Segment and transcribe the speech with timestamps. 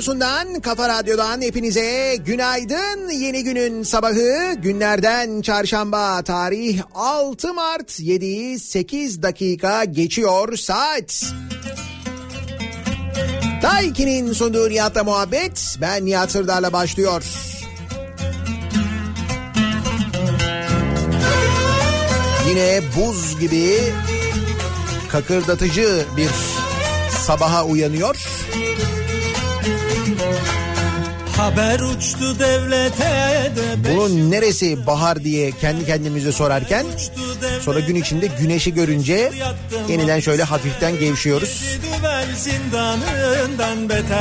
[0.00, 3.08] radyosundan, kafa radyodan hepinize günaydın.
[3.08, 11.24] Yeni günün sabahı günlerden çarşamba tarih 6 Mart 7'yi 8 dakika geçiyor saat.
[13.62, 17.22] Daiki'nin sunduğu Nihat'la muhabbet ben Nihat Sırdar'la başlıyor.
[22.48, 23.78] Yine buz gibi
[25.08, 26.30] kakırdatıcı bir
[27.26, 28.16] sabaha uyanıyor.
[31.36, 36.86] Haber uçtu devlete de Bunun neresi bahar diye kendi kendimize sorarken
[37.64, 39.32] sonra gün içinde güneşi görünce
[39.88, 41.78] yeniden şöyle hafiften gevşiyoruz.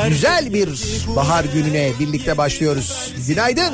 [0.09, 0.69] Güzel bir
[1.15, 3.13] bahar gününe birlikte başlıyoruz.
[3.27, 3.73] Günaydın.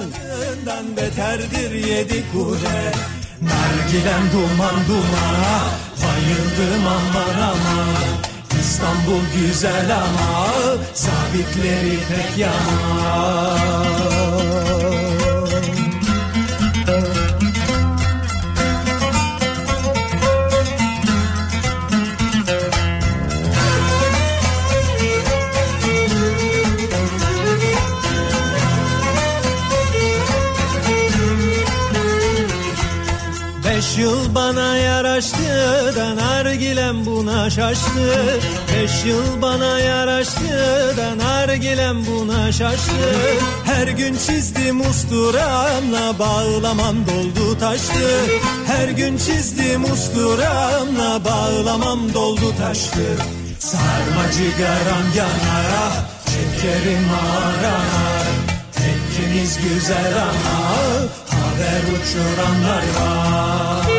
[0.98, 2.92] Beterdir yedi kule
[3.42, 5.64] Nargilem duman dumana
[6.04, 8.35] Bayıldım aman aman
[8.76, 10.48] İstanbul güzel ama
[10.94, 13.60] Sabitleri pek yaman.
[33.66, 35.38] Beş yıl bana yaraştı
[35.96, 38.40] da nargilem buna şaştı
[38.76, 43.16] Beş yıl bana yaraştı da nargilem buna şaştı.
[43.66, 48.10] Her gün çizdim usturamla bağlamam doldu taştı.
[48.68, 53.18] Her gün çizdim usturamla bağlamam doldu taştı.
[53.60, 55.94] Sarma cigaram yanar
[56.26, 58.28] çekerim arar
[58.72, 60.68] Tekkiniz güzel ama
[61.30, 63.95] haber uçuranlar var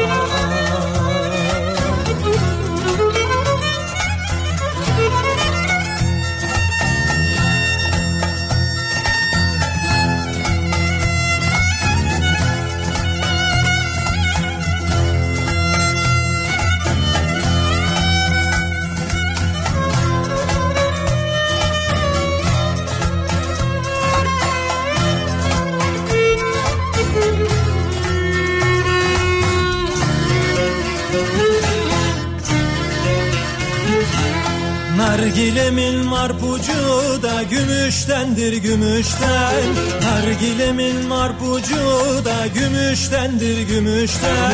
[34.96, 39.64] Nargilemin marpucu da gümüştendir gümüşten.
[40.02, 41.76] Nargilemin marpucu
[42.24, 44.52] da gümüştendir gümüşten.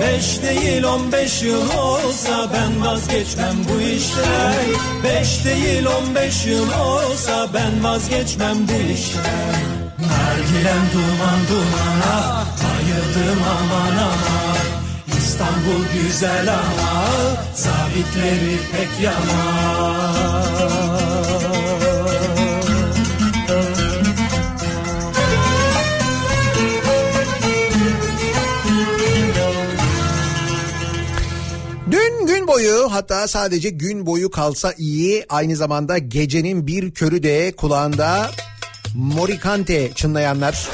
[0.00, 4.64] Beş değil on beş yıl olsa ben vazgeçmem bu işten.
[5.04, 9.60] Beş değil on beş yıl olsa ben vazgeçmem bu işten.
[9.98, 14.39] Nargilem duman duman ah Bayıldım aman aman
[15.20, 17.04] İstanbul güzel ama
[17.54, 20.50] Zabitleri pek yaman
[32.50, 38.30] boyu hatta sadece gün boyu kalsa iyi aynı zamanda gecenin bir körü de kulağında
[38.94, 40.68] Morikante çınlayanlar.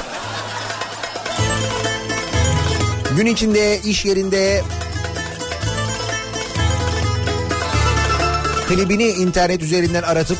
[3.17, 4.63] Gün içinde iş yerinde
[8.67, 10.37] klibini internet üzerinden aratıp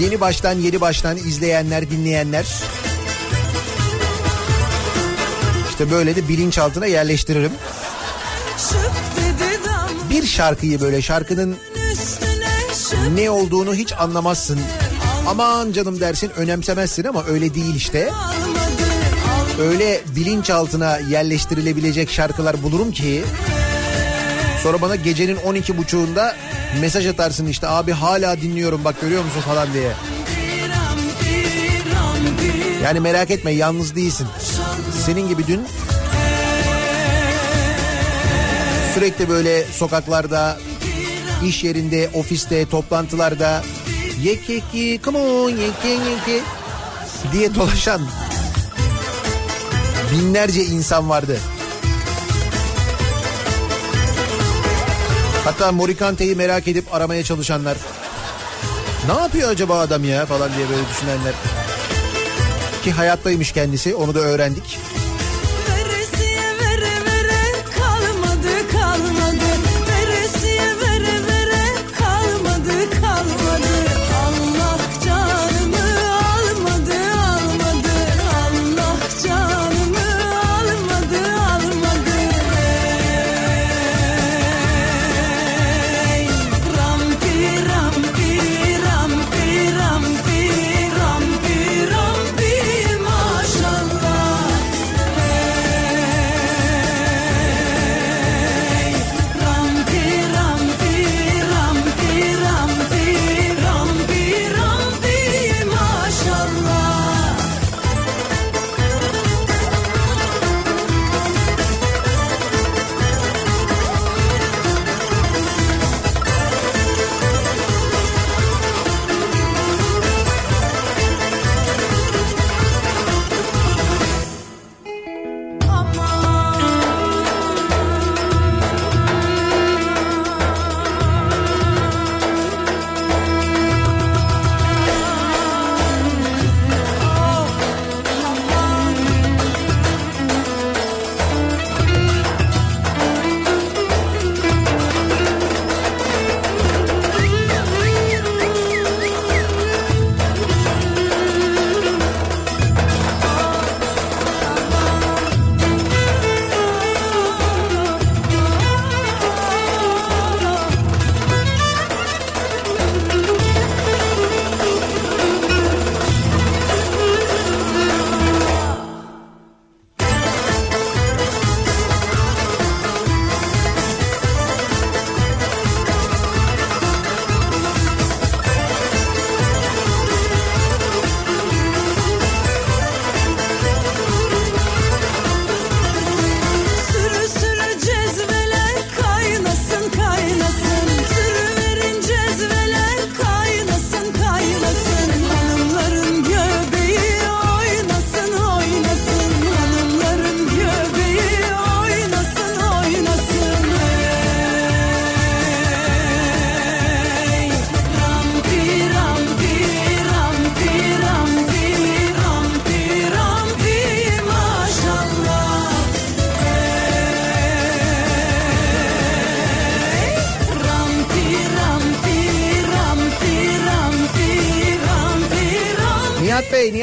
[0.00, 2.46] yeni baştan yeni baştan izleyenler dinleyenler
[5.70, 7.52] işte böyle de bilinçaltına yerleştiririm.
[10.10, 11.56] Bir şarkıyı böyle şarkının
[13.14, 14.60] ne olduğunu hiç anlamazsın.
[15.26, 18.10] Aman canım dersin önemsemezsin ama öyle değil işte.
[19.58, 23.24] Öyle bilinçaltına yerleştirilebilecek şarkılar bulurum ki
[24.62, 26.36] sonra bana gecenin 12 buçuğunda
[26.80, 29.92] mesaj atarsın işte abi hala dinliyorum bak görüyor musun falan diye.
[32.84, 34.26] Yani merak etme yalnız değilsin.
[35.06, 35.60] Senin gibi dün
[38.94, 40.58] sürekli böyle sokaklarda,
[41.46, 43.62] iş yerinde, ofiste, toplantılarda
[44.22, 46.40] yekeki, come on, yeke yeke
[47.32, 48.00] diye dolaşan
[50.12, 51.38] binlerce insan vardı.
[55.44, 57.76] Hatta Morikante'yi merak edip aramaya çalışanlar.
[59.06, 61.34] Ne yapıyor acaba adam ya falan diye böyle düşünenler.
[62.84, 64.78] Ki hayattaymış kendisi onu da öğrendik.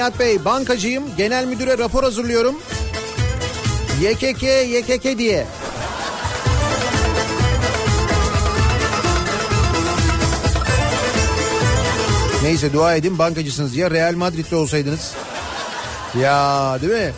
[0.05, 1.03] Nihat Bey, bankacıyım.
[1.17, 2.55] Genel müdüre rapor hazırlıyorum.
[4.01, 5.47] YKK, YKK diye.
[12.43, 15.13] Neyse dua edin bankacısınız ya Real Madrid'de olsaydınız.
[16.21, 17.13] Ya değil mi?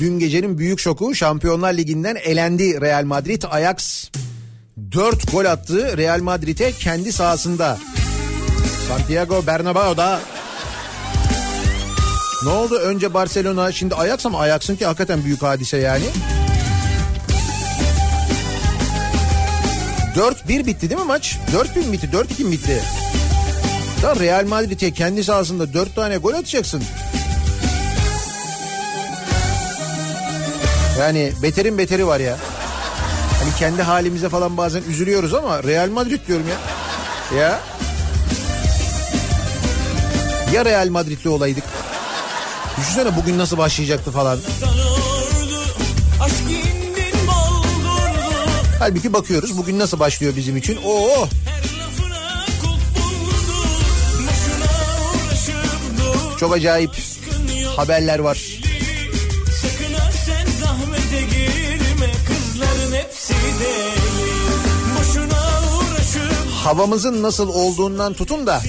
[0.00, 3.42] Dün gecenin büyük şoku Şampiyonlar Ligi'nden elendi Real Madrid.
[3.50, 4.10] Ajax
[4.92, 7.78] 4 gol attı Real Madrid'e kendi sahasında.
[8.88, 10.20] Santiago Bernabeu'da
[12.44, 12.74] ne oldu?
[12.74, 16.04] Önce Barcelona şimdi Ajax ama Ajax'ın ki hakikaten büyük hadise yani.
[20.16, 21.38] 4-1 bitti değil mi maç?
[21.76, 22.08] 4-1 mi bitti?
[22.12, 22.82] 4-2 mi bitti?
[24.02, 26.82] Da Real Madrid'e kendi sahasında 4 tane gol atacaksın.
[30.98, 32.36] Yani beterin beteri var ya.
[33.42, 36.56] Hani kendi halimize falan bazen üzülüyoruz ama Real Madrid diyorum ya.
[37.40, 37.60] Ya.
[40.52, 41.64] Ya Real Madrid'li olaydık.
[42.82, 44.38] Düşünsene bugün nasıl başlayacaktı falan.
[48.78, 50.78] Halbuki bakıyoruz bugün nasıl başlıyor bizim için.
[50.84, 51.28] Oo
[55.98, 56.38] dur.
[56.38, 56.90] çok acayip
[57.76, 58.38] haberler var.
[66.64, 68.62] Havamızın nasıl olduğundan tutun da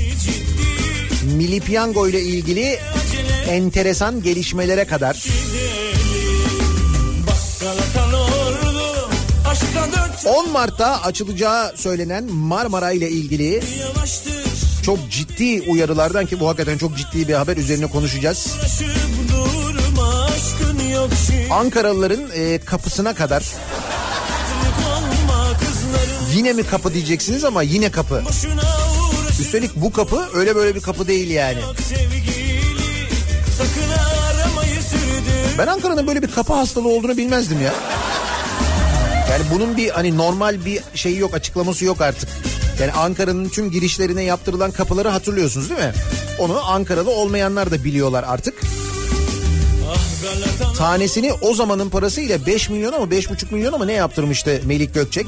[1.23, 2.79] Milli Piyango ile ilgili
[3.49, 5.25] enteresan gelişmelere kadar
[8.17, 9.09] ordu
[9.47, 13.63] aşkta dört 10 Mart'ta açılacağı söylenen Marmara ile ilgili
[14.85, 18.47] çok ciddi uyarılardan ki bu hakikaten çok ciddi bir haber üzerine konuşacağız.
[21.51, 23.43] Ankaralıların e, kapısına kadar
[26.35, 28.23] yine mi kapı diyeceksiniz ama yine kapı.
[29.39, 31.59] Üstelik bu kapı öyle böyle bir kapı değil yani.
[35.57, 37.73] Ben Ankara'nın böyle bir kapı hastalığı olduğunu bilmezdim ya.
[39.31, 42.29] Yani bunun bir hani normal bir şeyi yok açıklaması yok artık.
[42.79, 45.93] Yani Ankara'nın tüm girişlerine yaptırılan kapıları hatırlıyorsunuz değil mi?
[46.39, 48.61] Onu Ankaralı olmayanlar da biliyorlar artık.
[50.77, 55.27] Tanesini o zamanın parasıyla 5 milyon ama 5,5 milyon ama ne yaptırmıştı Melik Gökçek?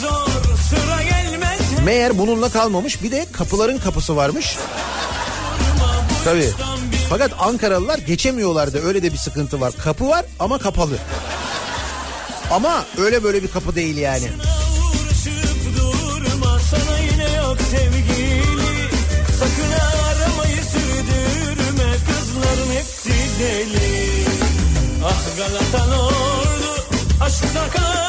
[0.00, 4.56] zor Meğer bununla kalmamış bir de kapıların kapısı varmış.
[6.28, 6.50] Tabii.
[7.08, 9.72] Fakat Ankaralılar geçemiyorlardı öyle de bir sıkıntı var.
[9.84, 10.98] Kapı var ama kapalı.
[12.50, 14.28] Ama öyle böyle bir kapı değil yani.
[15.76, 16.58] Durma
[19.38, 24.24] Sakın aramayı sürdürme kızların hepsi deli
[25.04, 26.86] Ah Galatan ordu
[27.20, 28.07] aşkta kafiye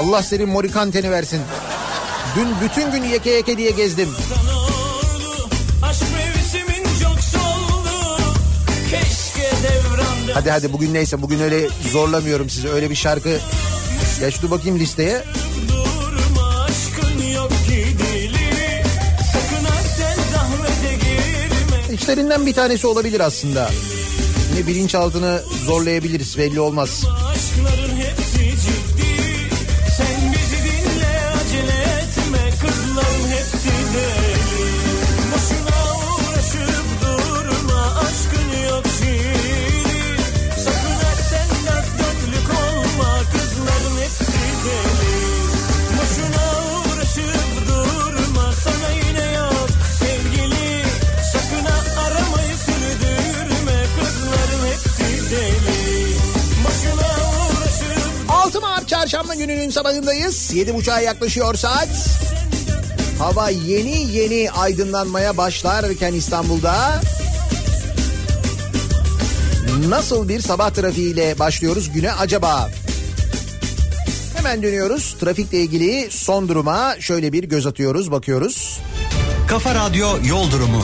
[0.00, 1.40] Allah senin morikanteni versin.
[2.36, 4.08] Dün bütün gün yeke yeke diye gezdim.
[10.34, 12.68] Hadi hadi bugün neyse bugün öyle zorlamıyorum sizi.
[12.68, 13.38] Öyle bir şarkı.
[14.22, 15.24] Ya şunu bakayım listeye.
[21.92, 23.70] İçlerinden bir tanesi olabilir aslında.
[24.54, 27.04] Yine bilinçaltını zorlayabiliriz belli olmaz.
[59.40, 60.50] Gününün sabahındayız.
[60.54, 61.88] 7.30'a yaklaşıyor saat.
[63.18, 67.00] Hava yeni yeni aydınlanmaya başlarken İstanbul'da
[69.88, 72.70] nasıl bir sabah trafiğiyle başlıyoruz güne acaba?
[74.36, 75.16] Hemen dönüyoruz.
[75.20, 78.80] Trafikle ilgili son duruma şöyle bir göz atıyoruz, bakıyoruz.
[79.48, 80.82] Kafa Radyo Yol Durumu.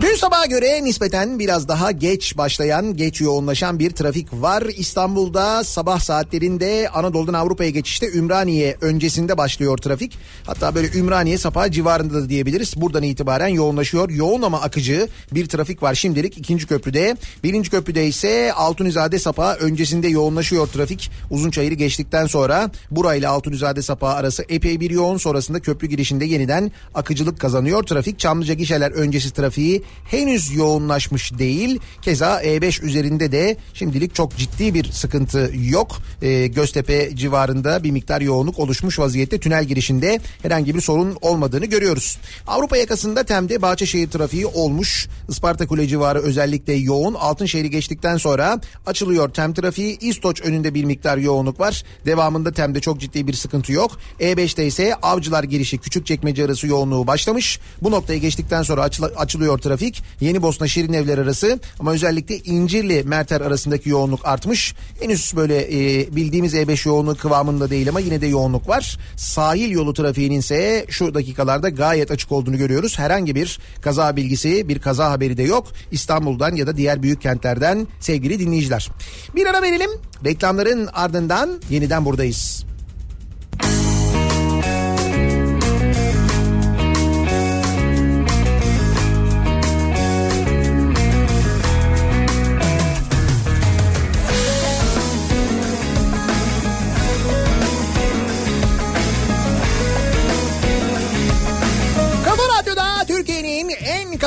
[0.00, 4.62] Dün sabaha göre nispeten biraz daha geç başlayan, geç yoğunlaşan bir trafik var.
[4.62, 10.18] İstanbul'da sabah saatlerinde Anadolu'dan Avrupa'ya geçişte Ümraniye öncesinde başlıyor trafik.
[10.46, 12.74] Hatta böyle Ümraniye Sapağı civarında da diyebiliriz.
[12.76, 14.10] Buradan itibaren yoğunlaşıyor.
[14.10, 17.16] Yoğun ama akıcı bir trafik var şimdilik ikinci köprüde.
[17.44, 21.10] Birinci köprüde ise Altunizade Sapağı öncesinde yoğunlaşıyor trafik.
[21.30, 25.16] Uzunçayır'ı geçtikten sonra burayla Altunizade Sapağı arası epey bir yoğun.
[25.16, 28.18] Sonrasında köprü girişinde yeniden akıcılık kazanıyor trafik.
[28.18, 31.80] Çamlıca gişeler öncesi trafiği henüz yoğunlaşmış değil.
[32.02, 35.96] Keza E5 üzerinde de şimdilik çok ciddi bir sıkıntı yok.
[36.22, 39.40] Ee, Göztepe civarında bir miktar yoğunluk oluşmuş vaziyette.
[39.40, 42.18] Tünel girişinde herhangi bir sorun olmadığını görüyoruz.
[42.46, 45.08] Avrupa yakasında Tem'de Bahçeşehir trafiği olmuş.
[45.28, 47.14] Isparta Kule civarı özellikle yoğun.
[47.14, 49.98] Altınşehir'i geçtikten sonra açılıyor Tem trafiği.
[49.98, 51.82] İstoç önünde bir miktar yoğunluk var.
[52.06, 53.98] Devamında Tem'de çok ciddi bir sıkıntı yok.
[54.20, 57.60] E5'te ise Avcılar girişi Küçükçekmece arası yoğunluğu başlamış.
[57.82, 59.75] Bu noktayı geçtikten sonra açıl- açılıyor trafik.
[60.20, 64.74] Yeni Bosna Şirin Evler arası ama özellikle İncirli Merter arasındaki yoğunluk artmış.
[65.00, 68.98] Henüz böyle e, bildiğimiz E5 yoğunluğu kıvamında değil ama yine de yoğunluk var.
[69.16, 72.98] Sahil yolu trafiğinin ise şu dakikalarda gayet açık olduğunu görüyoruz.
[72.98, 75.66] Herhangi bir kaza bilgisi, bir kaza haberi de yok.
[75.90, 78.88] İstanbul'dan ya da diğer büyük kentlerden sevgili dinleyiciler.
[79.34, 79.90] Bir ara verelim.
[80.24, 82.66] Reklamların ardından yeniden buradayız.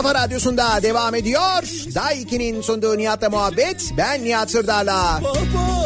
[0.02, 1.62] Kafa radyosunda devam ediyor.
[1.96, 3.92] Day 2'nin sunduğu Nihat'la muhabbet.
[3.98, 5.22] Ben Nihat Sırdar'la.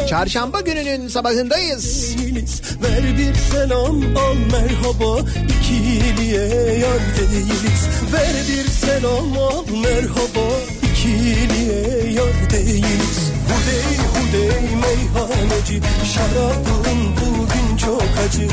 [0.08, 2.16] Çarşamba gününün sabahındayız.
[2.82, 6.46] Ver bir selam al merhaba ikiliye
[6.78, 10.46] yar değiliz Ver bir selam al merhaba
[10.82, 15.80] ikiliye yar değiliz Hudey hudey meyhaneci
[16.14, 17.13] şarabın
[17.84, 18.48] çok acı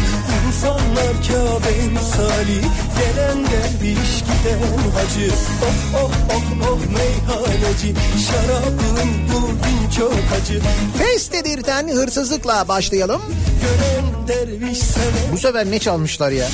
[0.48, 2.62] İnsanlar Kabe misali
[3.00, 7.94] gelen derviş giden hacı Oh oh oh oh meyhaneci
[8.28, 10.62] şarabın bugün çok acı
[10.98, 13.22] Pes dedirten hırsızlıkla başlayalım.
[13.62, 16.48] Gören derviş sever Bu sefer ne çalmışlar ya?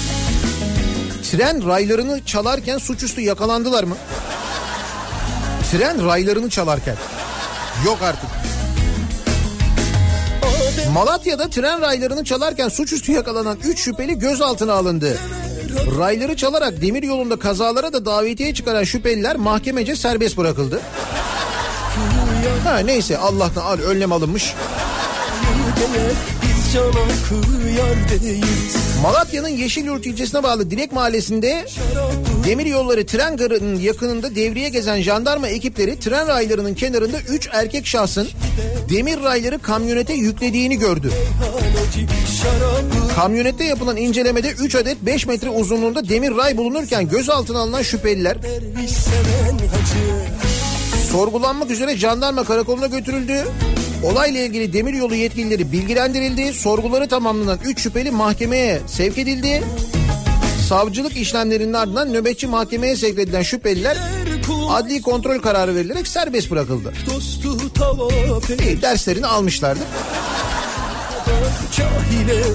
[1.32, 3.96] Tren raylarını çalarken suçüstü yakalandılar mı?
[5.72, 6.96] Tren raylarını çalarken.
[7.86, 8.30] Yok artık.
[10.94, 15.18] Malatya'da tren raylarını çalarken suçüstü yakalanan 3 şüpheli gözaltına alındı.
[16.00, 20.82] Rayları çalarak demir yolunda kazalara da davetiye çıkaran şüpheliler mahkemece serbest bırakıldı.
[22.64, 24.54] Ha neyse Allah'tan al önlem alınmış.
[26.44, 26.92] Biz cana
[27.30, 31.66] kıyar değiliz Malatya'nın Yeşilyurt ilçesine bağlı Dilek Mahallesi'nde
[32.46, 38.28] demir yolları tren garının yakınında devriye gezen jandarma ekipleri tren raylarının kenarında 3 erkek şahsın
[38.90, 41.12] demir rayları kamyonete yüklediğini gördü.
[43.16, 48.38] Kamyonette yapılan incelemede 3 adet 5 metre uzunluğunda demir ray bulunurken gözaltına alınan şüpheliler
[51.12, 53.44] sorgulanmak üzere jandarma karakoluna götürüldü.
[54.04, 56.54] Olayla ilgili demiryolu yetkilileri bilgilendirildi.
[56.54, 59.64] Sorguları tamamlanan 3 şüpheli mahkemeye sevk edildi.
[60.70, 63.98] Savcılık işlemlerinin ardından nöbetçi mahkemeye sevk edilen şüpheliler
[64.70, 66.94] adli kontrol kararı verilerek serbest bırakıldı.
[68.64, 69.80] İyi, derslerini almışlardı.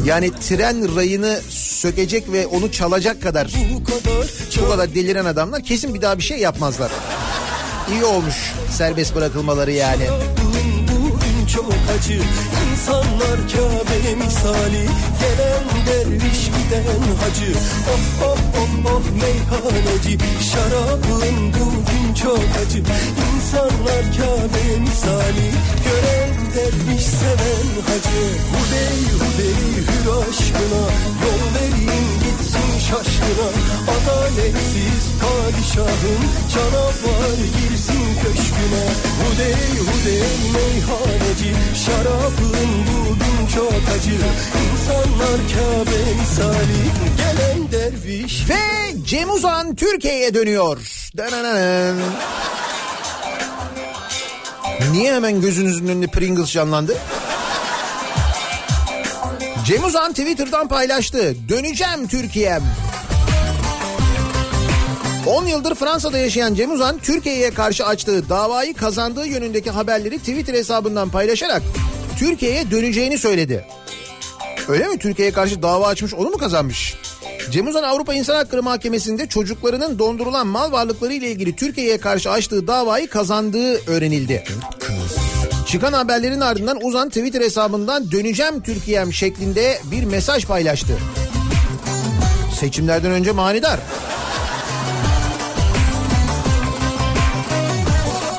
[0.05, 4.27] Yani tren rayını sökecek ve onu çalacak kadar bu kadar
[4.63, 6.91] bu kadar deliren adamlar kesin bir daha bir şey yapmazlar.
[7.93, 10.05] İyi olmuş serbest bırakılmaları yani.
[11.93, 12.21] Bugün bugün çok acı.
[12.73, 14.87] İnsanlar Kabe misali
[15.21, 17.53] Gelen derviş giden hacı.
[17.89, 21.53] Oh oh oh oh meyhaneci Şarabın
[22.15, 22.79] çok acı.
[23.35, 25.49] İnsanlar Kabe misali.
[25.85, 28.23] Gören derviş seven hacı.
[28.53, 30.85] Hudey hudey hür aşkına.
[31.23, 33.49] Yol verin gitsin şaşkına.
[33.95, 36.23] Adaletsiz padişahın
[36.55, 38.85] Canavar girsin köşküne.
[39.21, 41.53] Hudey hudey meyhaneci.
[41.87, 44.19] Şarabın bugün çok acı.
[44.63, 46.83] İnsanlar Kabe misali.
[47.17, 48.49] Gelen derviş.
[48.51, 51.02] Ve Cem Uzan Türkiye'ye dönüyor.
[51.17, 51.95] Dananana.
[54.93, 56.99] Niye hemen gözünüzün önünde Pringles canlandı?
[59.67, 61.37] Cem Uzan Twitter'dan paylaştı.
[61.49, 62.63] Döneceğim Türkiye'm.
[65.27, 71.09] 10 yıldır Fransa'da yaşayan Cem Uzan Türkiye'ye karşı açtığı davayı kazandığı yönündeki haberleri Twitter hesabından
[71.11, 71.63] paylaşarak
[72.19, 73.67] Türkiye'ye döneceğini söyledi.
[74.69, 74.99] Öyle mi?
[74.99, 76.95] Türkiye'ye karşı dava açmış onu mu kazanmış?
[77.51, 82.67] Cem Uzan Avrupa İnsan Hakları Mahkemesi'nde çocuklarının dondurulan mal varlıkları ile ilgili Türkiye'ye karşı açtığı
[82.67, 84.45] davayı kazandığı öğrenildi.
[85.67, 90.99] Çıkan haberlerin ardından Uzan Twitter hesabından döneceğim Türkiye'm şeklinde bir mesaj paylaştı.
[92.61, 93.81] Seçimlerden önce manidar.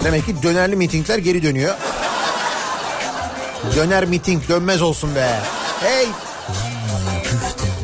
[0.04, 1.76] Demek ki dönerli mitingler geri dönüyor.
[3.76, 5.40] Döner miting dönmez olsun be.
[5.82, 6.08] Hey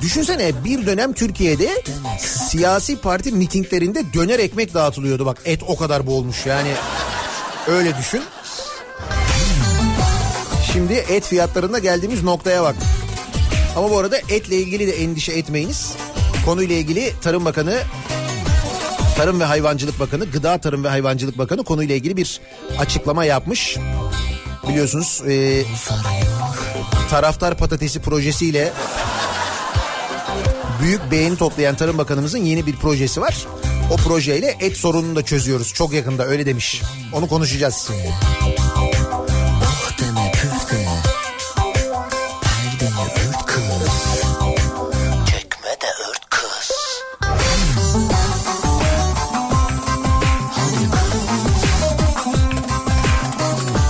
[0.01, 1.83] Düşünsene bir dönem Türkiye'de
[2.19, 5.25] siyasi parti mitinglerinde döner ekmek dağıtılıyordu.
[5.25, 6.71] Bak et o kadar boğulmuş yani.
[7.67, 8.21] Öyle düşün.
[10.73, 12.75] Şimdi et fiyatlarında geldiğimiz noktaya bak.
[13.77, 15.93] Ama bu arada etle ilgili de endişe etmeyiniz.
[16.45, 17.79] Konuyla ilgili Tarım Bakanı
[19.17, 22.41] Tarım ve Hayvancılık Bakanı, Gıda Tarım ve Hayvancılık Bakanı konuyla ilgili bir
[22.79, 23.77] açıklama yapmış.
[24.69, 25.63] Biliyorsunuz e,
[27.09, 28.73] taraftar patatesi projesiyle
[30.82, 33.48] büyük beğeni toplayan Tarım Bakanımızın yeni bir projesi var.
[33.92, 35.74] O projeyle et sorununu da çözüyoruz.
[35.74, 36.82] Çok yakında öyle demiş.
[37.13, 37.89] Onu konuşacağız.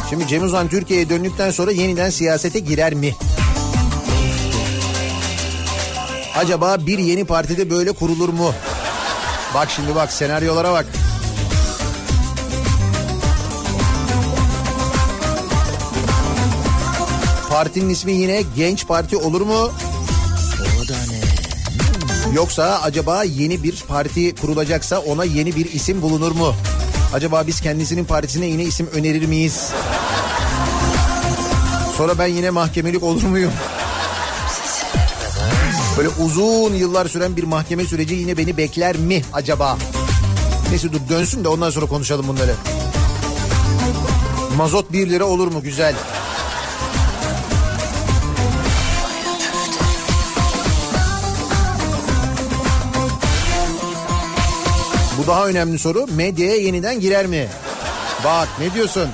[0.09, 3.15] Şimdi Cem Uzan Türkiye'ye döndükten sonra yeniden siyasete girer mi?
[6.39, 8.53] Acaba bir yeni partide böyle kurulur mu?
[9.53, 10.85] Bak şimdi bak senaryolara bak.
[17.49, 19.71] Partinin ismi yine Genç Parti olur mu?
[22.33, 26.55] Yoksa acaba yeni bir parti kurulacaksa ona yeni bir isim bulunur mu?
[27.13, 29.71] Acaba biz kendisinin partisine yine isim önerir miyiz?
[31.97, 33.51] Sonra ben yine mahkemelik olur muyum?
[35.99, 39.77] Böyle uzun yıllar süren bir mahkeme süreci yine beni bekler mi acaba?
[40.69, 42.55] Neyse dur dönsün de ondan sonra konuşalım bunları.
[44.57, 45.61] Mazot 1 lira olur mu?
[45.61, 45.95] Güzel.
[55.17, 56.07] Bu daha önemli soru.
[56.15, 57.47] Medyaya yeniden girer mi?
[58.23, 59.09] Bak ne diyorsun?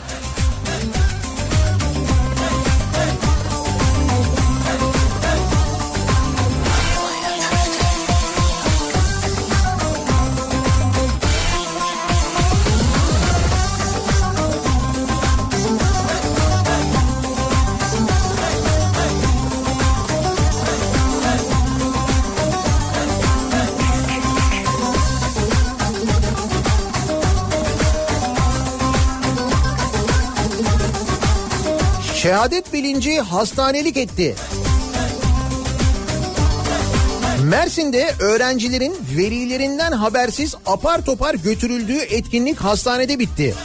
[32.46, 34.36] Şehadet bilinci hastanelik etti.
[37.44, 43.56] Mersin'de öğrencilerin velilerinden habersiz apar topar götürüldüğü etkinlik hastanede bitti.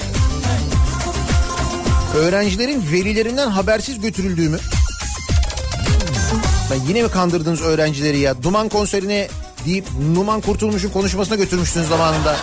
[2.16, 4.58] Öğrencilerin velilerinden habersiz götürüldüğü mü?
[6.70, 8.42] Ben yine mi kandırdınız öğrencileri ya?
[8.42, 9.28] Duman konserine
[9.66, 12.36] deyip Numan Kurtulmuş'un konuşmasına götürmüştünüz zamanında.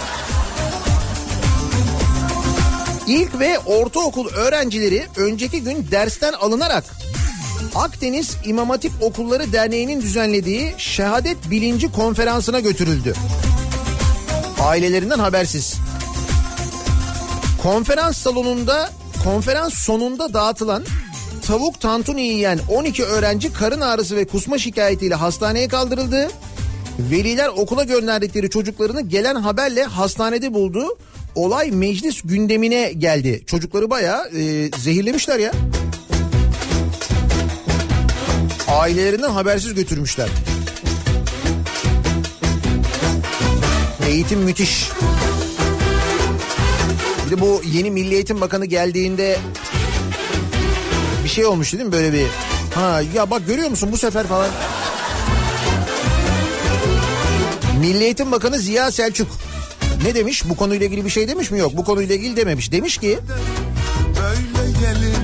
[3.08, 6.84] İlk ve ortaokul öğrencileri önceki gün dersten alınarak
[7.76, 13.14] Akdeniz İmam Hatip Okulları Derneği'nin düzenlediği şehadet bilinci konferansına götürüldü.
[14.64, 15.76] Ailelerinden habersiz.
[17.64, 18.90] Konferans salonunda
[19.24, 20.84] konferans sonunda dağıtılan
[21.48, 26.28] tavuk tantuni yiyen 12 öğrenci karın ağrısı ve kusma şikayetiyle hastaneye kaldırıldı.
[27.00, 30.98] Veliler okula gönderdikleri çocuklarını gelen haberle hastanede buldu.
[31.38, 33.44] Olay meclis gündemine geldi.
[33.46, 35.52] Çocukları bayağı e, zehirlemişler ya.
[38.68, 40.30] Ailelerinden habersiz götürmüşler.
[44.08, 44.90] Eğitim müthiş.
[47.26, 49.40] Bir de bu yeni Milli Eğitim Bakanı geldiğinde
[51.24, 52.28] bir şey olmuştu değil mi böyle bir
[52.76, 54.50] ha ya bak görüyor musun bu sefer falan.
[57.80, 59.28] Milli Eğitim Bakanı Ziya Selçuk
[60.04, 60.50] ne demiş?
[60.50, 61.60] Bu konuyla ilgili bir şey demiş mi?
[61.60, 62.72] Yok bu konuyla ilgili dememiş.
[62.72, 63.20] Demiş ki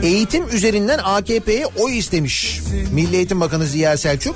[0.04, 4.36] eğitim üzerinden AKP'ye oy istemiş Milli Eğitim Bakanı Ziya Selçuk.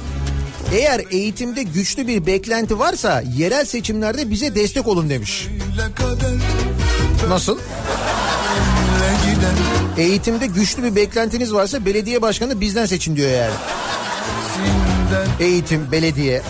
[0.74, 5.48] Eğer eğitimde güçlü bir beklenti varsa yerel seçimlerde bize destek olun demiş.
[7.30, 7.60] Nasıl?
[9.98, 13.54] Eğitimde güçlü bir beklentiniz varsa belediye başkanı bizden seçin diyor yani.
[15.40, 16.42] Eğitim, belediye.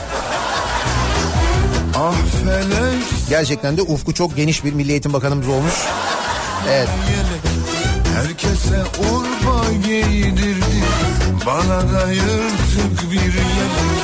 [1.95, 5.73] Ah felek Gerçekten de ufku çok geniş bir Milli Eğitim Bakanımız olmuş.
[6.69, 6.89] Evet.
[8.15, 10.83] Herkese urba giydirdi.
[11.45, 13.97] Bana da yırtık bir yelek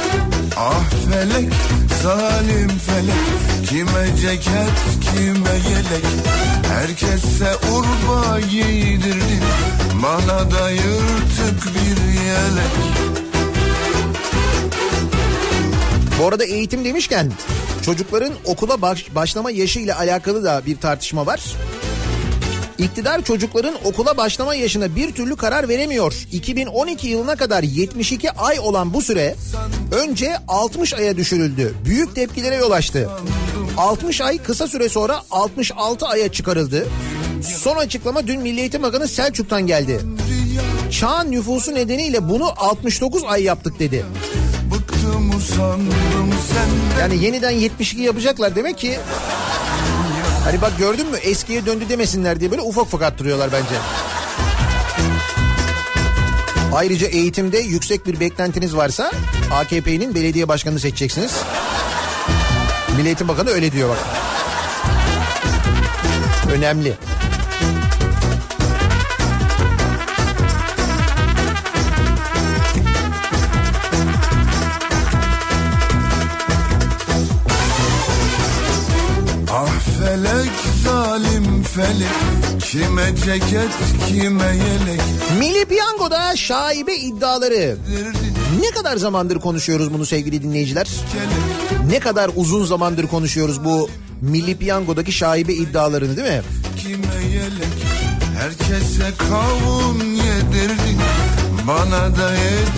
[0.57, 1.53] Ah felek
[2.03, 3.69] zalim felek.
[3.69, 6.05] Kime ceket kime yelek.
[6.73, 9.43] Herkese urba giydirdin
[10.03, 13.22] Bana da yırtık bir yelek
[16.23, 17.31] Bu arada eğitim demişken
[17.85, 21.43] çocukların okula baş- başlama yaşı ile alakalı da bir tartışma var.
[22.77, 26.13] İktidar çocukların okula başlama yaşına bir türlü karar veremiyor.
[26.31, 29.35] 2012 yılına kadar 72 ay olan bu süre
[29.91, 31.73] önce 60 aya düşürüldü.
[31.85, 33.09] Büyük tepkilere yol açtı.
[33.77, 36.87] 60 ay kısa süre sonra 66 aya çıkarıldı.
[37.57, 39.99] Son açıklama dün Milli Eğitim Bakanı Selçuk'tan geldi.
[40.99, 44.05] Çağın nüfusu nedeniyle bunu 69 ay yaptık dedi.
[46.99, 48.99] Yani yeniden 72 yapacaklar demek ki
[50.43, 53.75] Hani bak gördün mü eskiye döndü demesinler diye böyle ufak ufak attırıyorlar bence.
[56.73, 59.11] Ayrıca eğitimde yüksek bir beklentiniz varsa
[59.51, 61.35] AKP'nin belediye başkanını seçeceksiniz.
[62.97, 63.97] Milli Eğitim Bakanı öyle diyor bak.
[66.53, 66.93] Önemli.
[80.13, 80.51] Felek
[80.85, 83.71] zalim felek Kime ceket
[84.07, 85.01] kime yelek
[85.39, 87.77] Milli Piyango'da şaibe iddiaları.
[88.61, 90.87] Ne kadar zamandır konuşuyoruz bunu sevgili dinleyiciler?
[91.89, 93.89] Ne kadar uzun zamandır konuşuyoruz bu
[94.21, 96.41] Milli Piyango'daki şaibe iddialarını değil mi?
[96.77, 97.73] kime yelek
[98.39, 100.99] Herkese kavun yedirdin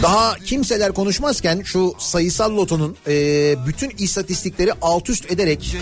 [0.02, 3.12] Daha kimseler konuşmazken şu sayısal lotonun e,
[3.67, 5.76] bütün istatistikleri alt üst ederek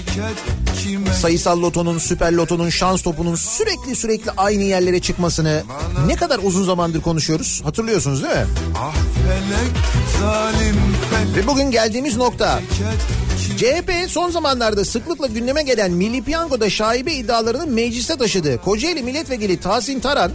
[1.22, 5.64] sayısal lotonun, süper lotonun, şans topunun sürekli sürekli aynı yerlere çıkmasını
[6.08, 8.46] ne kadar uzun zamandır konuşuyoruz hatırlıyorsunuz değil mi?
[8.78, 9.72] Ah felek
[11.36, 12.60] Ve bugün geldiğimiz nokta
[13.58, 18.62] CHP son zamanlarda sıklıkla gündeme gelen Milli Piyango'da şaibe iddialarını meclise taşıdı.
[18.62, 20.32] Kocaeli Milletvekili Tahsin Taran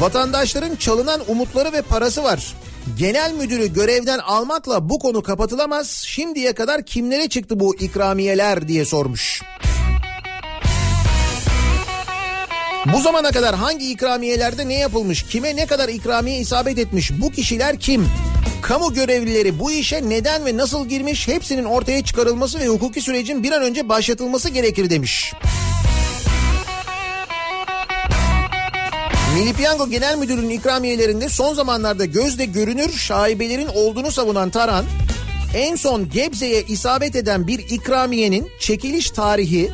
[0.00, 2.54] vatandaşların çalınan umutları ve parası var.
[2.98, 5.90] Genel müdürü görevden almakla bu konu kapatılamaz.
[6.06, 9.42] Şimdiye kadar kimlere çıktı bu ikramiyeler diye sormuş.
[12.94, 17.78] Bu zamana kadar hangi ikramiyelerde ne yapılmış, kime ne kadar ikramiye isabet etmiş, bu kişiler
[17.78, 18.06] kim?
[18.62, 23.52] Kamu görevlileri bu işe neden ve nasıl girmiş hepsinin ortaya çıkarılması ve hukuki sürecin bir
[23.52, 25.32] an önce başlatılması gerekir demiş.
[29.40, 34.84] Milli Piyango Genel Müdürlüğü'nün ikramiyelerinde son zamanlarda gözle görünür şaibelerin olduğunu savunan Taran,
[35.54, 39.70] en son Gebze'ye isabet eden bir ikramiyenin çekiliş tarihi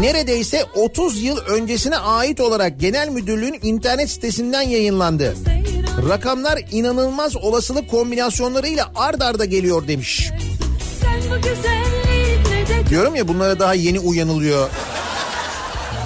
[0.00, 5.34] neredeyse 30 yıl öncesine ait olarak genel müdürlüğün internet sitesinden yayınlandı.
[6.08, 10.30] Rakamlar inanılmaz olasılık kombinasyonlarıyla ard arda geliyor demiş.
[12.90, 14.70] Diyorum ya bunlara daha yeni uyanılıyor.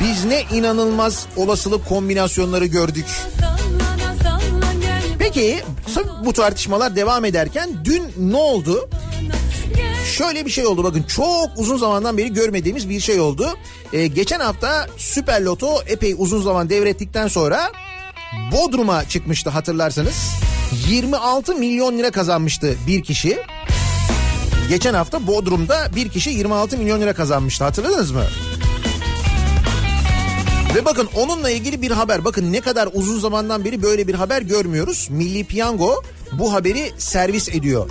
[0.00, 3.06] Biz ne inanılmaz olasılık kombinasyonları gördük.
[5.18, 5.58] Peki
[6.24, 8.88] bu tartışmalar devam ederken dün ne oldu?
[10.16, 13.48] Şöyle bir şey oldu bakın çok uzun zamandan beri görmediğimiz bir şey oldu.
[13.92, 17.72] Ee, geçen hafta Süper Loto epey uzun zaman devrettikten sonra
[18.52, 20.30] Bodrum'a çıkmıştı hatırlarsanız.
[20.88, 23.38] 26 milyon lira kazanmıştı bir kişi.
[24.68, 28.24] Geçen hafta Bodrum'da bir kişi 26 milyon lira kazanmıştı hatırladınız mı?
[30.74, 32.24] Ve bakın onunla ilgili bir haber.
[32.24, 35.08] Bakın ne kadar uzun zamandan beri böyle bir haber görmüyoruz.
[35.10, 36.02] Milli Piyango
[36.32, 37.90] bu haberi servis ediyor.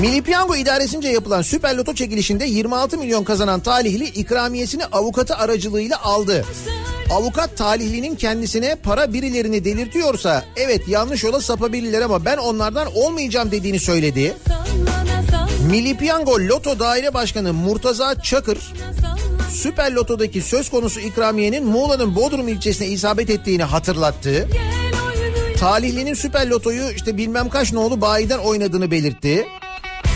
[0.00, 6.44] Milli Piyango idaresince yapılan Süper Loto çekilişinde 26 milyon kazanan talihli ikramiyesini avukatı aracılığıyla aldı.
[7.10, 13.80] Avukat talihlinin kendisine para birilerini delirtiyorsa evet yanlış yola sapabilirler ama ben onlardan olmayacağım dediğini
[13.80, 14.36] söyledi.
[15.70, 18.58] Milli Piyango Loto Daire Başkanı Murtaza Çakır
[19.52, 24.48] Süper Loto'daki söz konusu ikramiyenin Muğla'nın Bodrum ilçesine isabet ettiğini hatırlattı.
[25.58, 29.46] Talihlinin Süper Loto'yu işte bilmem kaç nolu bayiden oynadığını belirtti.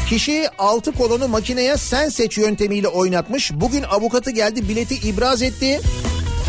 [0.09, 3.51] Kişi 6 kolonu makineye sen seç yöntemiyle oynatmış.
[3.55, 5.81] Bugün avukatı geldi bileti ibraz etti.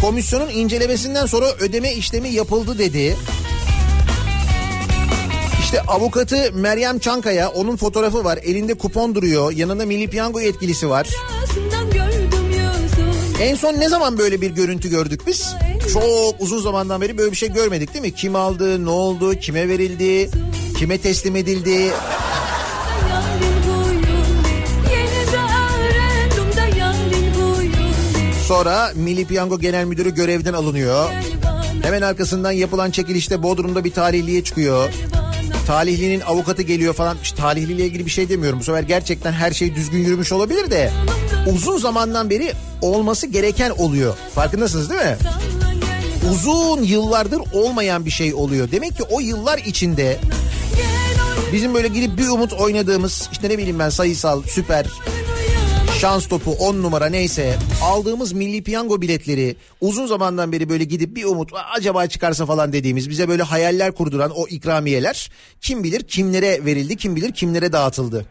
[0.01, 3.15] Komisyonun incelemesinden sonra ödeme işlemi yapıldı dedi.
[5.59, 8.39] İşte avukatı Meryem Çankaya onun fotoğrafı var.
[8.43, 9.51] Elinde kupon duruyor.
[9.51, 11.07] Yanında Milli Piyango yetkilisi var.
[13.41, 15.55] En son ne zaman böyle bir görüntü gördük biz?
[15.93, 18.11] Çok uzun zamandan beri böyle bir şey görmedik değil mi?
[18.15, 20.29] Kim aldı, ne oldu, kime verildi,
[20.77, 21.91] kime teslim edildi?
[28.47, 31.09] Sonra Milli Piyango Genel Müdürü görevden alınıyor.
[31.83, 34.89] Hemen arkasından yapılan çekilişte Bodrum'da bir talihliye çıkıyor.
[35.67, 37.17] Talihlinin avukatı geliyor falan.
[37.23, 38.59] İşte talihliyle ilgili bir şey demiyorum.
[38.59, 40.91] Bu sefer gerçekten her şey düzgün yürümüş olabilir de
[41.47, 44.15] uzun zamandan beri olması gereken oluyor.
[44.35, 45.17] Farkındasınız değil mi?
[46.31, 48.71] Uzun yıllardır olmayan bir şey oluyor.
[48.71, 50.19] Demek ki o yıllar içinde
[51.53, 54.85] bizim böyle gidip bir umut oynadığımız işte ne bileyim ben sayısal, süper,
[56.03, 61.23] şans topu 10 numara neyse aldığımız milli piyango biletleri uzun zamandan beri böyle gidip bir
[61.23, 66.97] umut acaba çıkarsa falan dediğimiz bize böyle hayaller kurduran o ikramiyeler kim bilir kimlere verildi
[66.97, 68.25] kim bilir kimlere dağıtıldı.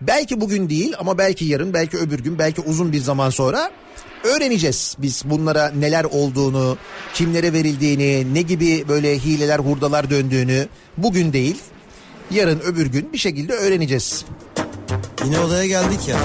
[0.00, 3.70] Belki bugün değil ama belki yarın belki öbür gün belki uzun bir zaman sonra
[4.24, 6.78] öğreneceğiz biz bunlara neler olduğunu
[7.14, 11.56] kimlere verildiğini ne gibi böyle hileler hurdalar döndüğünü bugün değil
[12.30, 14.24] yarın öbür gün bir şekilde öğreneceğiz.
[15.24, 16.18] Yine odaya geldik ya.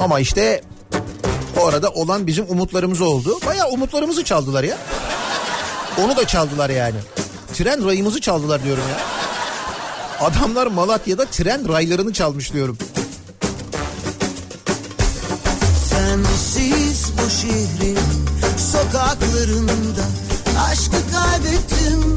[0.00, 0.60] Ama işte
[1.60, 3.38] o arada olan bizim umutlarımız oldu.
[3.46, 4.78] Bayağı umutlarımızı çaldılar ya.
[6.04, 6.96] Onu da çaldılar yani.
[7.54, 8.98] Tren rayımızı çaldılar diyorum ya.
[10.26, 12.78] Adamlar Malatya'da tren raylarını çalmış diyorum.
[15.90, 17.98] Sensiz bu şehrin
[18.72, 20.04] sokaklarında
[20.70, 22.16] aşkı kaybettim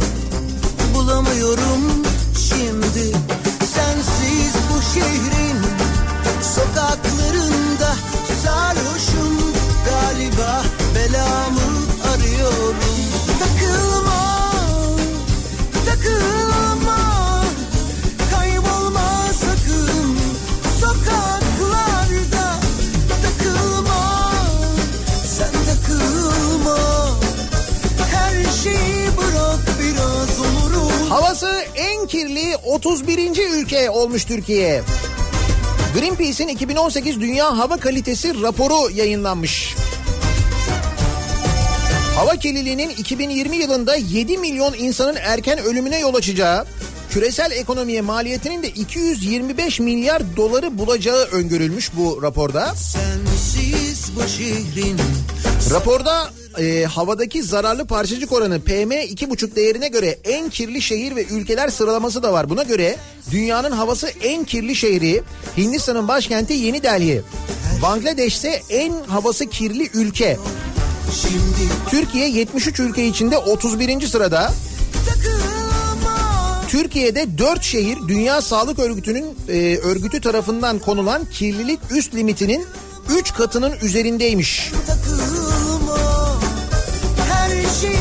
[0.93, 2.03] bulamıyorum
[2.35, 3.17] şimdi
[3.73, 5.50] sensiz bu şehrin
[6.43, 7.95] sokaklarında
[8.43, 9.53] sarhoşum.
[9.85, 10.63] Galiba
[10.95, 11.61] belamı
[12.13, 12.75] arıyorum.
[13.39, 14.51] Takılma
[15.85, 16.97] takılma.
[18.31, 20.17] Kaybolma sakın.
[20.81, 22.59] Sokaklarda
[23.23, 24.31] takılma.
[25.25, 26.77] Sen takılma.
[28.11, 33.49] Her şeyi bırak biraz olurum Havası en kirli 31.
[33.53, 34.83] ülke olmuş Türkiye.
[35.93, 39.75] Greenpeace'in 2018 Dünya Hava Kalitesi raporu yayınlanmış.
[42.15, 46.65] Hava kirliliğinin 2020 yılında 7 milyon insanın erken ölümüne yol açacağı,
[47.11, 52.73] küresel ekonomiye maliyetinin de 225 milyar doları bulacağı öngörülmüş bu raporda.
[54.15, 54.97] bu şehrin
[55.71, 62.23] Raporda e, havadaki zararlı parçacık oranı PM2,5 değerine göre en kirli şehir ve ülkeler sıralaması
[62.23, 62.49] da var.
[62.49, 62.95] Buna göre
[63.31, 65.23] dünyanın havası en kirli şehri
[65.57, 67.21] Hindistan'ın başkenti Yeni Delhi.
[67.81, 70.37] Bangladeş ise en havası kirli ülke.
[71.89, 74.07] Türkiye 73 ülke içinde 31.
[74.07, 74.53] sırada.
[75.09, 75.60] takılma
[76.71, 82.65] Türkiye'de 4 şehir Dünya Sağlık Örgütü'nün e, örgütü tarafından konulan kirlilik üst limitinin
[83.09, 84.71] 3 katının üzerindeymiş.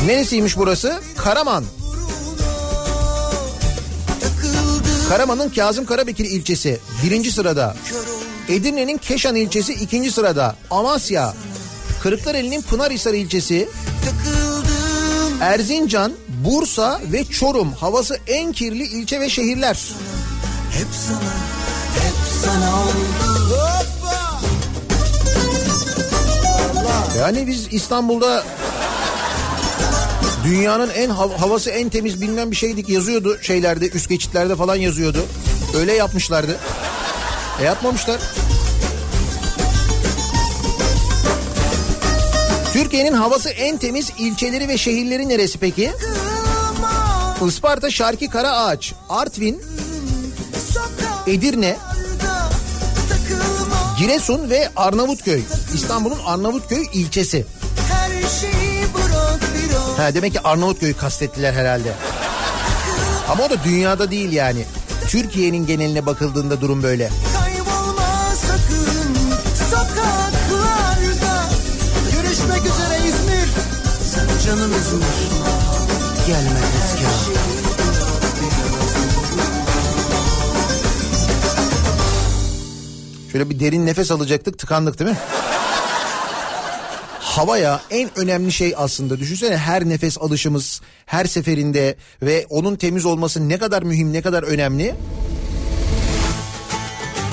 [0.05, 0.99] Neresiymiş burası?
[1.17, 1.63] Karaman.
[5.09, 7.75] Karaman'ın Kazım Karabekir ilçesi birinci sırada.
[8.49, 10.55] Edirne'nin Keşan ilçesi ikinci sırada.
[10.71, 11.33] Amasya.
[12.03, 13.69] Kırklareli'nin Pınarhisar ilçesi.
[15.41, 16.11] Erzincan,
[16.45, 19.79] Bursa ve Çorum havası en kirli ilçe ve şehirler.
[20.71, 21.33] hep sana
[22.05, 24.41] hep sana oldu hoppa
[27.19, 28.43] Yani biz İstanbul'da
[30.43, 35.25] dünyanın en hav- havası en temiz bilmem bir şeydik yazıyordu şeylerde üst geçitlerde falan yazıyordu.
[35.77, 36.57] Öyle yapmışlardı.
[37.61, 38.19] E yapmamışlar.
[42.73, 45.91] Türkiye'nin havası en temiz ilçeleri ve şehirleri neresi peki?
[45.91, 46.30] takılma
[47.47, 49.61] Isparta, Şarkı, Karaağaç, Artvin,
[50.73, 51.77] sokaklarda Edirne,
[53.99, 55.41] Giresun ve Arnavutköy.
[55.73, 57.45] İstanbul'un Arnavutköy ilçesi.
[58.95, 61.93] biraz Ha demek ki Arnavutköy'ü kastettiler herhalde.
[63.29, 64.65] Ama o da dünyada değil yani.
[65.07, 67.09] Türkiye'nin geneline bakıldığında durum böyle.
[72.13, 73.49] Görüşmek üzere İzmir
[74.45, 75.03] Canım İzmir
[76.27, 76.70] Gelme
[77.01, 77.41] tezgah
[83.31, 85.17] Şöyle bir derin nefes alacaktık tıkandık değil mi?
[87.19, 93.49] Havaya en önemli şey aslında düşünsene her nefes alışımız her seferinde ve onun temiz olması
[93.49, 94.95] ne kadar mühim ne kadar önemli.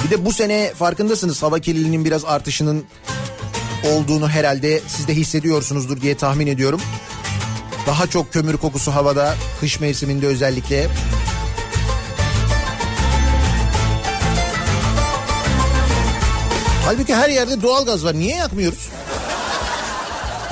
[0.04, 2.84] Bir de bu sene farkındasınız hava kirliliğinin biraz artışının
[3.84, 6.80] olduğunu herhalde siz de hissediyorsunuzdur diye tahmin ediyorum.
[7.89, 10.89] Daha çok kömür kokusu havada kış mevsiminde özellikle.
[16.84, 18.14] Halbuki her yerde doğalgaz var.
[18.14, 18.89] Niye yakmıyoruz?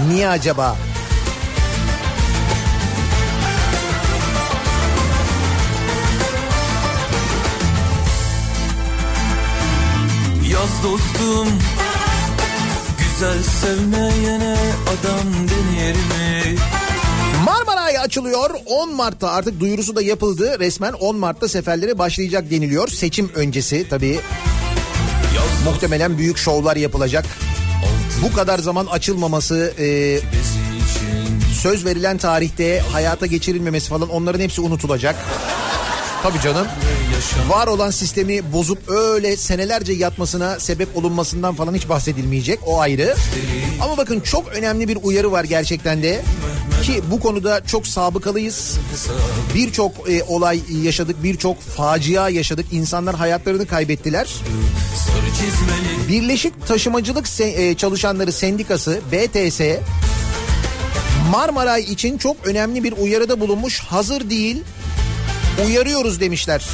[0.09, 0.77] Niye acaba?
[10.53, 11.49] Yaz dostum
[12.99, 14.57] Güzel sevmeyene
[14.87, 16.57] adam denir mi?
[17.67, 18.07] Marmaray açıyor.
[18.07, 18.51] açılıyor.
[18.67, 20.59] 10 Mart'ta artık duyurusu da yapıldı.
[20.61, 22.89] Resmen 10 Mart'ta seferleri başlayacak deniliyor.
[22.89, 24.21] Seçim öncesi tabii.
[25.65, 27.25] Muhtemelen büyük şovlar yapılacak.
[28.23, 30.19] Bu kadar zaman açılmaması, e,
[31.63, 35.17] söz verilen tarihte hayata geçirilmemesi falan onların hepsi unutulacak.
[36.23, 36.67] Tabii canım.
[37.49, 42.59] Var olan sistemi bozup öyle senelerce yatmasına sebep olunmasından falan hiç bahsedilmeyecek.
[42.67, 43.15] O ayrı.
[43.81, 46.23] Ama bakın çok önemli bir uyarı var gerçekten de.
[46.83, 48.77] Ki bu konuda çok sabıkalıyız.
[49.55, 52.67] Birçok e, olay yaşadık, birçok facia yaşadık.
[52.73, 54.35] İnsanlar hayatlarını kaybettiler.
[56.09, 59.61] Birleşik Taşımacılık Se- e, Çalışanları Sendikası BTS
[61.31, 63.81] Marmaray için çok önemli bir uyarıda bulunmuş.
[63.81, 64.63] Hazır değil,
[65.67, 66.65] uyarıyoruz demişler.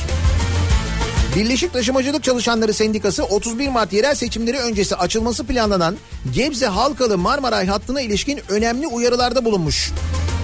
[1.36, 5.96] Birleşik Taşımacılık Çalışanları Sendikası 31 Mart yerel seçimleri öncesi açılması planlanan
[6.34, 9.90] Gebze Halkalı Marmaray hattına ilişkin önemli uyarılarda bulunmuş.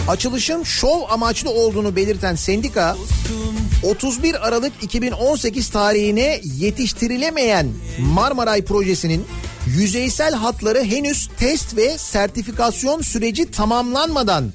[0.09, 2.97] Açılışın şov amaçlı olduğunu belirten sendika
[3.82, 7.68] 31 Aralık 2018 tarihine yetiştirilemeyen
[7.99, 9.26] Marmaray projesinin
[9.66, 14.53] yüzeysel hatları henüz test ve sertifikasyon süreci tamamlanmadan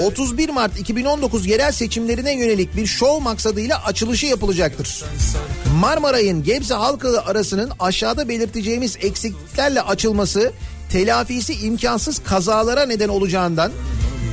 [0.00, 5.04] 31 Mart 2019 yerel seçimlerine yönelik bir şov maksadıyla açılışı yapılacaktır.
[5.80, 10.52] Marmaray'ın Gebze Halkalı arasının aşağıda belirteceğimiz eksikliklerle açılması
[10.92, 13.72] telafisi imkansız kazalara neden olacağından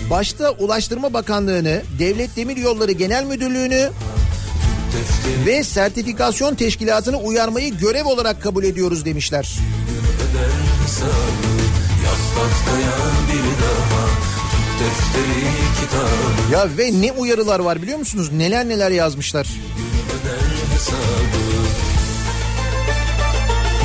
[0.09, 3.89] başta Ulaştırma Bakanlığı'nı, Devlet Demir Yolları Genel Müdürlüğü'nü
[5.45, 9.57] ve sertifikasyon teşkilatını uyarmayı görev olarak kabul ediyoruz demişler.
[16.51, 18.32] Ya ve ne uyarılar var biliyor musunuz?
[18.32, 19.47] Neler neler yazmışlar.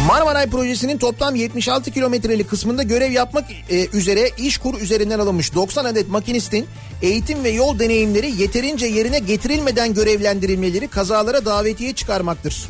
[0.06, 6.08] Marmaray projesinin toplam 76 kilometrelik kısmında görev yapmak e, üzere İşkur üzerinden alınmış 90 adet
[6.08, 6.66] makinistin
[7.02, 12.68] eğitim ve yol deneyimleri yeterince yerine getirilmeden görevlendirilmeleri kazalara davetiye çıkarmaktır.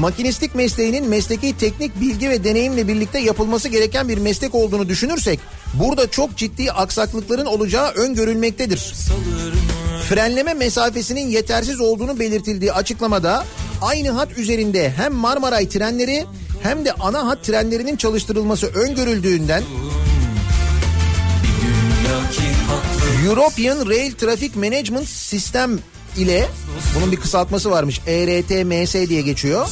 [0.00, 5.40] Makinistlik mesleğinin mesleki teknik bilgi ve deneyimle birlikte yapılması gereken bir meslek olduğunu düşünürsek
[5.74, 8.94] burada çok ciddi aksaklıkların olacağı öngörülmektedir.
[10.08, 13.44] Frenleme mesafesinin yetersiz olduğunu belirtildiği açıklamada
[13.82, 16.24] aynı hat üzerinde hem Marmaray trenleri
[16.62, 19.62] hem de ana hat trenlerinin çalıştırılması öngörüldüğünden
[23.26, 25.78] European Rail Traffic Management System
[26.16, 26.48] ile
[26.96, 29.68] bunun bir kısaltması varmış ERTMS diye geçiyor.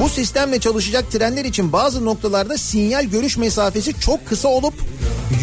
[0.00, 4.74] Bu sistemle çalışacak trenler için bazı noktalarda sinyal görüş mesafesi çok kısa olup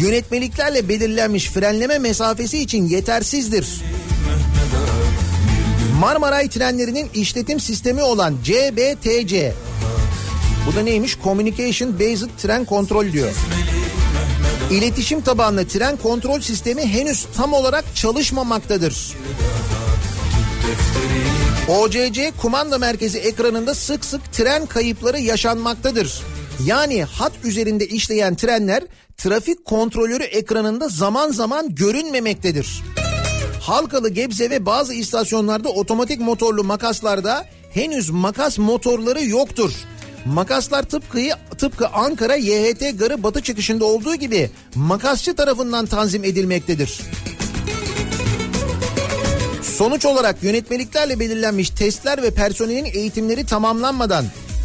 [0.00, 3.66] yönetmeliklerle belirlenmiş frenleme mesafesi için yetersizdir.
[6.00, 9.52] Marmaray trenlerinin işletim sistemi olan CBTC
[10.66, 11.18] bu da neymiş?
[11.24, 13.32] Communication Based Tren Control diyor.
[14.70, 19.12] İletişim tabanlı tren kontrol sistemi henüz tam olarak çalışmamaktadır.
[21.68, 26.22] OCC kumanda merkezi ekranında sık sık tren kayıpları yaşanmaktadır.
[26.66, 28.82] Yani hat üzerinde işleyen trenler
[29.16, 32.82] trafik kontrolörü ekranında zaman zaman görünmemektedir.
[33.60, 39.72] Halkalı Gebze ve bazı istasyonlarda otomatik motorlu makaslarda henüz makas motorları yoktur.
[40.24, 41.20] Makaslar tıpkı,
[41.58, 47.00] tıpkı Ankara YHT garı batı çıkışında olduğu gibi makasçı tarafından tanzim edilmektedir.
[49.62, 54.24] Sonuç olarak yönetmeliklerle belirlenmiş testler ve personelin eğitimleri tamamlanmadan,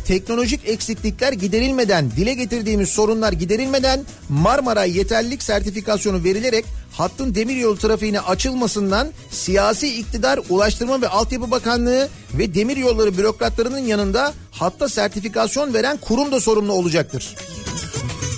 [0.10, 9.08] teknolojik eksiklikler giderilmeden, dile getirdiğimiz sorunlar giderilmeden Marmaray yeterlilik sertifikasyonu verilerek hattın demiryolu trafiğine açılmasından
[9.32, 16.40] siyasi iktidar, Ulaştırma ve Altyapı Bakanlığı ve demiryolları bürokratlarının yanında hatta sertifikasyon veren kurum da
[16.40, 17.36] sorumlu olacaktır.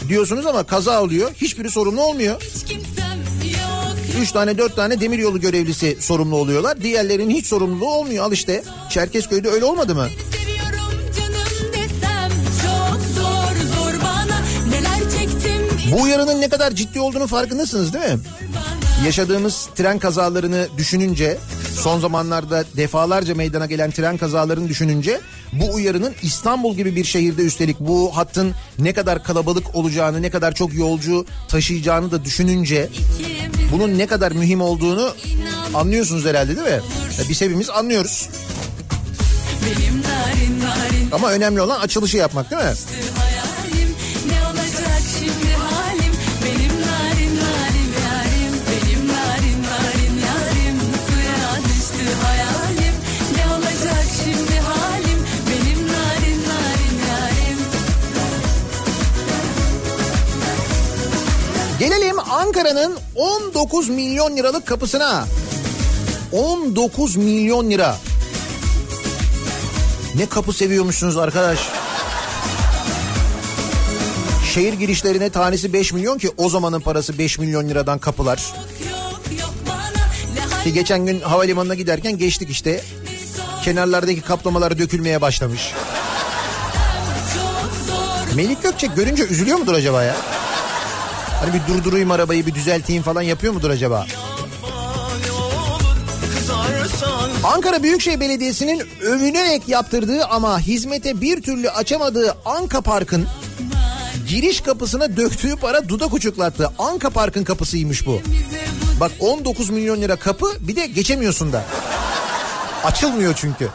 [0.07, 1.32] Diyorsunuz ama kaza oluyor.
[1.34, 2.41] Hiçbiri sorumlu olmuyor.
[4.22, 6.82] Üç tane dört tane demiryolu görevlisi sorumlu oluyorlar.
[6.82, 8.26] Diğerlerinin hiç sorumluluğu olmuyor.
[8.26, 10.07] Al işte Çerkezköy'de öyle olmadı mı?
[10.07, 10.51] Seviyorum
[15.91, 18.19] Bu uyarının ne kadar ciddi olduğunu farkındasınız değil mi?
[19.05, 21.37] Yaşadığımız tren kazalarını düşününce
[21.75, 25.21] son zamanlarda defalarca meydana gelen tren kazalarını düşününce
[25.53, 30.55] bu uyarının İstanbul gibi bir şehirde üstelik bu hattın ne kadar kalabalık olacağını ne kadar
[30.55, 32.89] çok yolcu taşıyacağını da düşününce
[33.71, 35.13] bunun ne kadar mühim olduğunu
[35.73, 36.81] anlıyorsunuz herhalde değil mi?
[37.19, 38.29] Ya Biz hepimiz anlıyoruz.
[41.11, 42.73] Ama önemli olan açılışı yapmak değil mi?
[62.52, 65.26] Ankara'nın 19 milyon liralık kapısına.
[66.32, 67.97] 19 milyon lira.
[70.16, 71.60] Ne kapı seviyormuşsunuz arkadaş.
[74.54, 78.54] Şehir girişlerine tanesi 5 milyon ki o zamanın parası 5 milyon liradan kapılar.
[80.64, 82.82] Ki geçen gün havalimanına giderken geçtik işte.
[83.64, 85.74] Kenarlardaki kaplamalar dökülmeye başlamış.
[88.36, 90.16] Melik Gökçek görünce üzülüyor mudur acaba ya?
[91.41, 94.05] Hani bir durdurayım arabayı bir düzelteyim falan yapıyor mudur acaba?
[97.43, 103.27] Ankara Büyükşehir Belediyesi'nin övünerek yaptırdığı ama hizmete bir türlü açamadığı Anka Park'ın
[104.27, 106.69] giriş kapısına döktüğü para dudak uçuklattı.
[106.79, 108.21] Anka Park'ın kapısıymış bu.
[108.99, 111.63] Bak 19 milyon lira kapı bir de geçemiyorsun da.
[112.83, 113.69] Açılmıyor çünkü.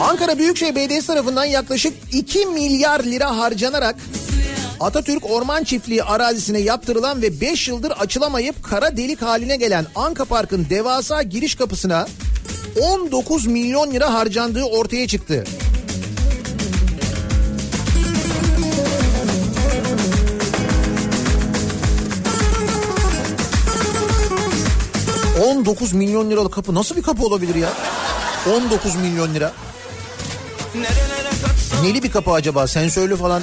[0.00, 3.96] Ankara Büyükşehir Belediyesi tarafından yaklaşık 2 milyar lira harcanarak
[4.80, 10.66] Atatürk Orman Çiftliği arazisine yaptırılan ve 5 yıldır açılamayıp kara delik haline gelen Anka Park'ın
[10.70, 12.06] devasa giriş kapısına
[12.80, 15.44] 19 milyon lira harcandığı ortaya çıktı.
[25.40, 27.68] ...19 milyon liralık kapı nasıl bir kapı olabilir ya?
[28.56, 29.52] 19 milyon lira.
[31.82, 32.66] Neli bir kapı acaba?
[32.66, 33.42] Sensörlü falan.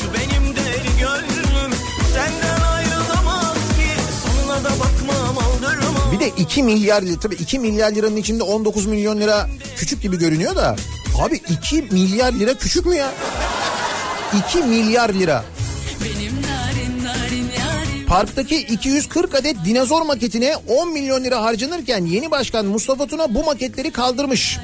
[0.00, 1.72] şu benim deli gönlüm
[2.14, 3.88] Senden ayrılamaz ki
[4.22, 8.86] Sonuna da bakmam aldırmam Bir de 2 milyar lira tabii 2 milyar liranın içinde 19
[8.86, 10.76] milyon lira küçük gibi görünüyor da
[11.22, 13.12] abi 2 milyar lira küçük mü ya?
[14.48, 15.44] 2 milyar lira.
[16.04, 16.41] benim
[18.12, 23.90] Parktaki 240 adet dinozor maketine 10 milyon lira harcanırken yeni başkan Mustafa Tuna bu maketleri
[23.90, 24.58] kaldırmış.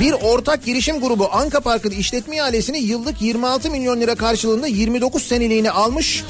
[0.00, 5.70] Bir ortak girişim grubu Anka Park'ın işletme ihalesini yıllık 26 milyon lira karşılığında 29 seneliğine
[5.70, 6.24] almış.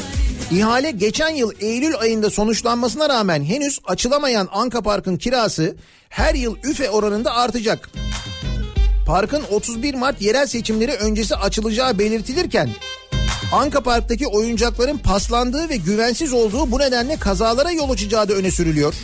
[0.50, 5.76] İhale geçen yıl Eylül ayında sonuçlanmasına rağmen henüz açılamayan Anka Park'ın kirası
[6.08, 7.90] her yıl üfe oranında artacak.
[9.06, 12.68] Parkın 31 Mart yerel seçimleri öncesi açılacağı belirtilirken
[13.52, 18.94] Anka Park'taki oyuncakların paslandığı ve güvensiz olduğu bu nedenle kazalara yol açacağı da öne sürülüyor.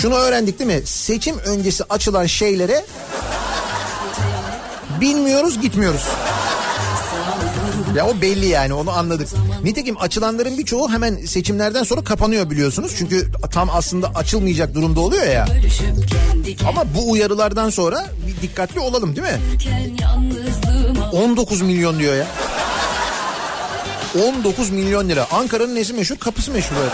[0.00, 0.82] Şunu öğrendik değil mi?
[0.86, 2.84] Seçim öncesi açılan şeylere
[5.00, 6.04] bilmiyoruz gitmiyoruz.
[7.96, 9.28] Ya o belli yani onu anladık.
[9.64, 12.94] Nitekim açılanların birçoğu hemen seçimlerden sonra kapanıyor biliyorsunuz.
[12.98, 15.46] Çünkü tam aslında açılmayacak durumda oluyor ya.
[16.68, 19.40] Ama bu uyarılardan sonra bir dikkatli olalım değil mi?
[19.58, 22.26] kendken yalnızlığıma 19 milyon diyor ya.
[24.28, 25.26] 19 milyon lira.
[25.32, 26.16] Ankara'nın nesi meşhur?
[26.16, 26.76] Kapısı meşhur.
[26.82, 26.92] Evet.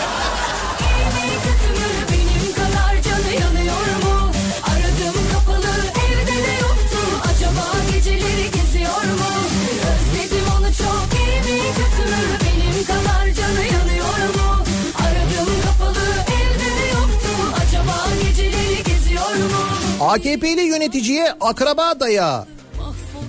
[20.07, 22.45] AKP'li yöneticiye akraba dayağı.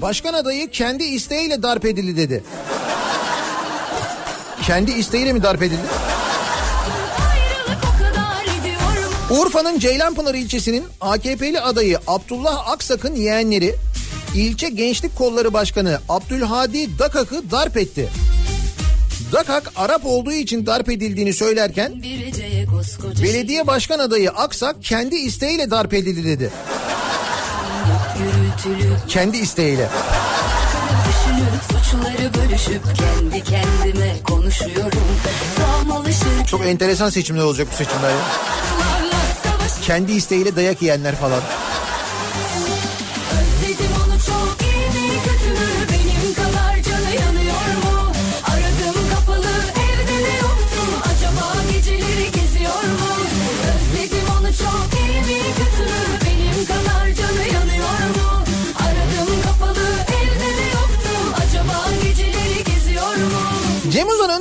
[0.03, 2.45] Başkan adayı kendi isteğiyle darp edildi dedi.
[4.67, 5.81] Kendi isteğiyle mi darp edildi?
[9.31, 13.75] Urfa'nın Ceylanpınar ilçesinin AKP'li adayı Abdullah Aksak'ın yeğenleri
[14.35, 18.09] ilçe Gençlik Kolları Başkanı Abdülhadi Dakak'ı darp etti.
[19.33, 22.03] Dakak Arap olduğu için darp edildiğini söylerken
[23.23, 26.51] belediye başkan adayı Aksak kendi isteğiyle darp edildi dedi.
[29.09, 29.89] Kendi isteğiyle.
[36.47, 38.17] Çok enteresan seçimler olacak bu seçimler ya.
[39.83, 41.41] Kendi isteğiyle dayak yiyenler falan.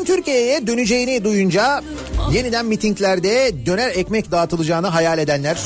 [0.07, 1.83] Türkiye'ye döneceğini duyunca
[2.31, 5.57] yeniden mitinglerde döner ekmek dağıtılacağını hayal edenler,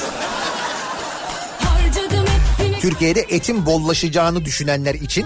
[2.80, 5.26] Türkiye'de etin bollaşacağını düşünenler için?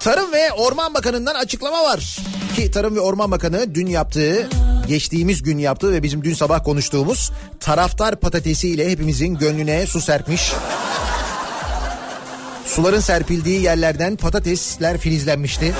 [0.00, 2.18] Tarım ve Orman Bakanı'ndan açıklama var.
[2.56, 4.48] Ki Tarım ve Orman Bakanı dün yaptığı,
[4.88, 10.52] geçtiğimiz gün yaptığı ve bizim dün sabah konuştuğumuz taraftar patatesiyle hepimizin gönlüne su serpmiş.
[12.66, 15.74] Suların serpildiği yerlerden patatesler filizlenmişti.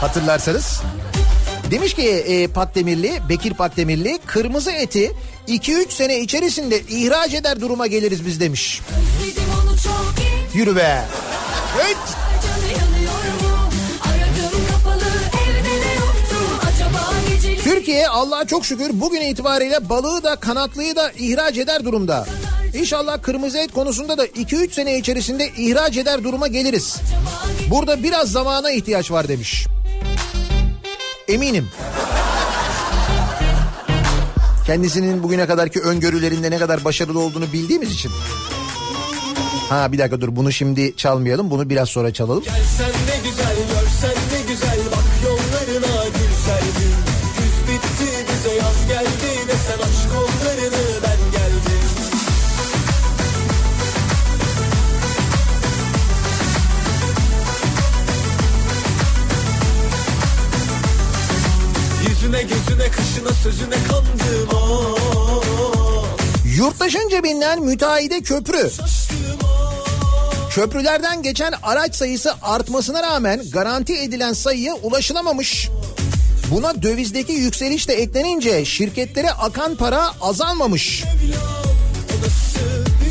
[0.00, 0.80] Hatırlarsanız.
[1.70, 5.12] Demiş ki e, Pakdemirli, Bekir Pakdemirli kırmızı eti
[5.48, 8.80] 2-3 sene içerisinde ihraç eder duruma geliriz biz demiş.
[10.54, 11.04] Yürü be.
[11.80, 11.96] Evet.
[17.64, 22.26] Türkiye Allah'a çok şükür bugün itibariyle balığı da kanatlıyı da ihraç eder durumda.
[22.74, 26.96] İnşallah kırmızı et konusunda da 2-3 sene içerisinde ihraç eder duruma geliriz.
[27.70, 29.66] Burada biraz zamana ihtiyaç var demiş.
[31.30, 31.68] Eminim.
[34.66, 38.10] Kendisinin bugüne kadarki öngörülerinde ne kadar başarılı olduğunu bildiğimiz için.
[39.68, 42.44] Ha bir dakika dur bunu şimdi çalmayalım bunu biraz sonra çalalım.
[42.78, 45.09] Sen ne güzel görsen ne güzel bak
[62.40, 66.04] Yüzüne gözüne kaşına sözüne kandım oh.
[66.56, 68.70] Yurttaşın cebinden müteahhide köprü.
[70.50, 75.68] Köprülerden geçen araç sayısı artmasına rağmen garanti edilen sayıya ulaşılamamış.
[76.50, 81.04] Buna dövizdeki yükseliş de eklenince şirketlere akan para azalmamış.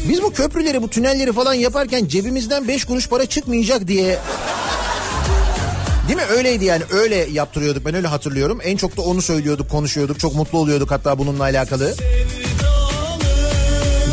[0.09, 4.19] Biz bu köprüleri, bu tünelleri falan yaparken cebimizden 5 kuruş para çıkmayacak diye
[6.09, 6.25] Değil mi?
[6.25, 6.83] Öyleydi yani.
[6.91, 7.85] Öyle yaptırıyorduk.
[7.85, 8.59] Ben öyle hatırlıyorum.
[8.63, 10.19] En çok da onu söylüyorduk, konuşuyorduk.
[10.19, 11.95] Çok mutlu oluyorduk hatta bununla alakalı.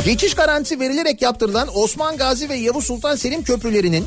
[0.04, 4.04] Geçiş garantisi verilerek yaptırılan Osman Gazi ve Yavuz Sultan Selim köprülerinin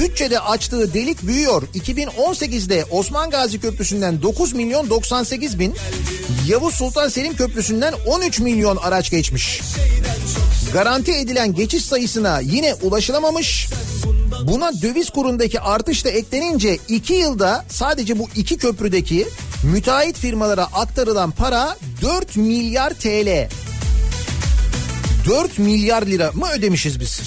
[0.00, 1.62] bütçede açtığı delik büyüyor.
[1.74, 5.74] 2018'de Osman Gazi Köprüsü'nden 9 milyon 98 bin,
[6.48, 9.60] Yavuz Sultan Selim Köprüsü'nden 13 milyon araç geçmiş.
[10.72, 13.68] Garanti edilen geçiş sayısına yine ulaşılamamış.
[14.46, 19.28] Buna döviz kurundaki artış da eklenince 2 yılda sadece bu iki köprüdeki
[19.62, 23.48] müteahhit firmalara aktarılan para 4 milyar TL.
[25.26, 27.20] 4 milyar lira mı ödemişiz biz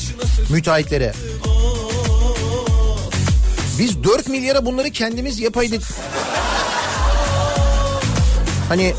[0.50, 1.14] müteahhitlere?
[3.80, 5.82] Biz 4 milyara bunları kendimiz yapaydık.
[8.70, 8.94] Hani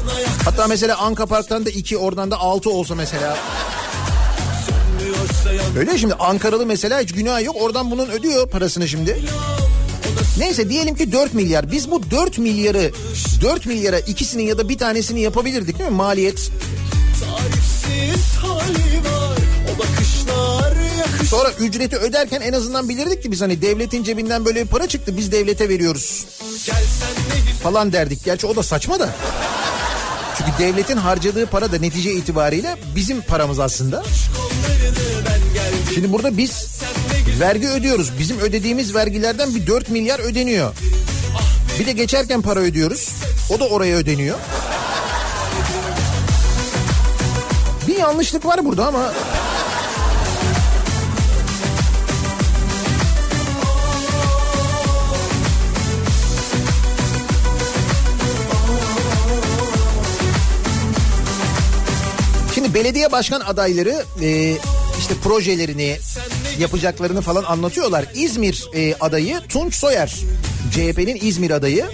[0.45, 3.37] hatta mesela Anka Park'tan da 2 oradan da 6 olsa mesela.
[5.78, 9.22] Öyle şimdi Ankaralı mesela hiç günah yok oradan bunun ödüyor parasını şimdi.
[10.39, 11.72] Neyse diyelim ki 4 milyar.
[11.72, 12.93] Biz bu 4 milyarı
[13.43, 16.51] 4 milyara ikisini ya da bir tanesini yapabilirdik değil mi maliyet?
[21.30, 25.16] Sonra ücreti öderken en azından bilirdik ki biz hani devletin cebinden böyle bir para çıktı
[25.16, 26.26] biz devlete veriyoruz
[27.62, 28.24] falan derdik.
[28.24, 29.09] Gerçi o da saçma da.
[30.39, 34.03] Çünkü devletin harcadığı para da netice itibariyle bizim paramız aslında.
[35.99, 36.68] Şimdi burada biz
[37.40, 38.18] vergi ödüyoruz.
[38.18, 40.74] Bizim ödediğimiz vergilerden bir 4 milyar ödeniyor.
[41.80, 43.09] Bir de geçerken para ödüyoruz.
[43.51, 44.38] O da oraya ödeniyor.
[47.88, 49.12] Bir yanlışlık var burada ama
[62.55, 64.57] Şimdi belediye başkan adayları e,
[64.99, 65.99] işte projelerini
[66.59, 68.05] yapacaklarını falan anlatıyorlar.
[68.14, 70.14] İzmir e, adayı Tunç Soyer.
[70.72, 71.86] CHP'nin İzmir adayı.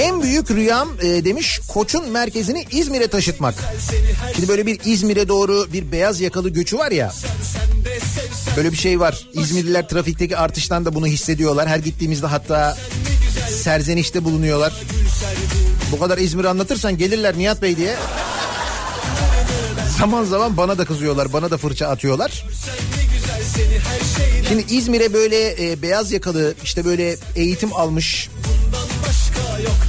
[0.00, 3.54] En büyük rüyam e, demiş Koç'un merkezini İzmir'e taşıtmak.
[4.34, 7.12] Şimdi böyle bir İzmir'e doğru bir beyaz yakalı göçü var ya.
[8.56, 9.28] Böyle bir şey var.
[9.32, 11.68] İzmirliler trafikteki artıştan da bunu hissediyorlar.
[11.68, 12.76] Her gittiğimizde hatta
[13.50, 14.72] serzenişte bulunuyorlar.
[15.92, 17.96] Bu kadar İzmir anlatırsan gelirler Nihat Bey diye.
[19.98, 22.44] Zaman zaman bana da kızıyorlar, bana da fırça atıyorlar.
[24.48, 28.28] Şimdi İzmir'e böyle e, beyaz yakalı, işte böyle eğitim almış,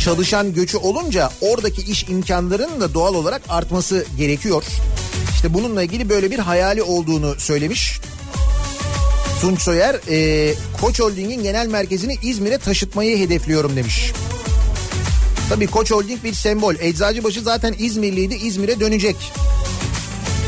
[0.04, 4.64] çalışan göçü olunca oradaki iş imkanlarının da doğal olarak artması gerekiyor.
[5.36, 8.00] İşte bununla ilgili böyle bir hayali olduğunu söylemiş.
[9.42, 14.12] Tunç Soyer, e, Koç Holding'in genel merkezini İzmir'e taşıtmayı hedefliyorum demiş.
[15.50, 16.76] Tabii Koç Holding bir sembol.
[16.80, 19.16] Eczacıbaşı zaten İzmirliydi, İzmir'e dönecek.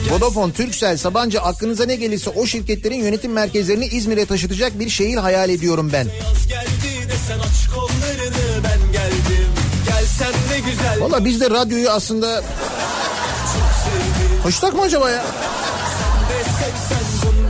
[0.10, 5.49] Vodafone, Turkcell, Sabancı aklınıza ne gelirse o şirketlerin yönetim merkezlerini İzmir'e taşıtacak bir şehir hayal
[5.49, 6.08] ediyorum ben.
[10.99, 12.43] Valla biz de radyoyu aslında...
[14.43, 15.26] Hoştak mı acaba ya?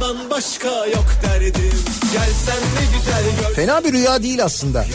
[0.01, 1.53] bundan başka yok derdim
[2.13, 4.85] Gelsen ne güzel gör Fena bir rüya değil aslında.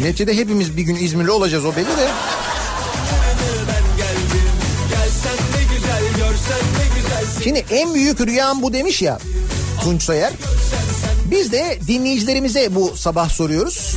[0.00, 2.08] Neticede hepimiz bir gün İzmirli olacağız o belli de.
[7.48, 9.18] Şimdi en büyük rüyam bu demiş ya
[9.82, 10.32] Tunç Soyer.
[11.30, 13.96] Biz de dinleyicilerimize bu sabah soruyoruz.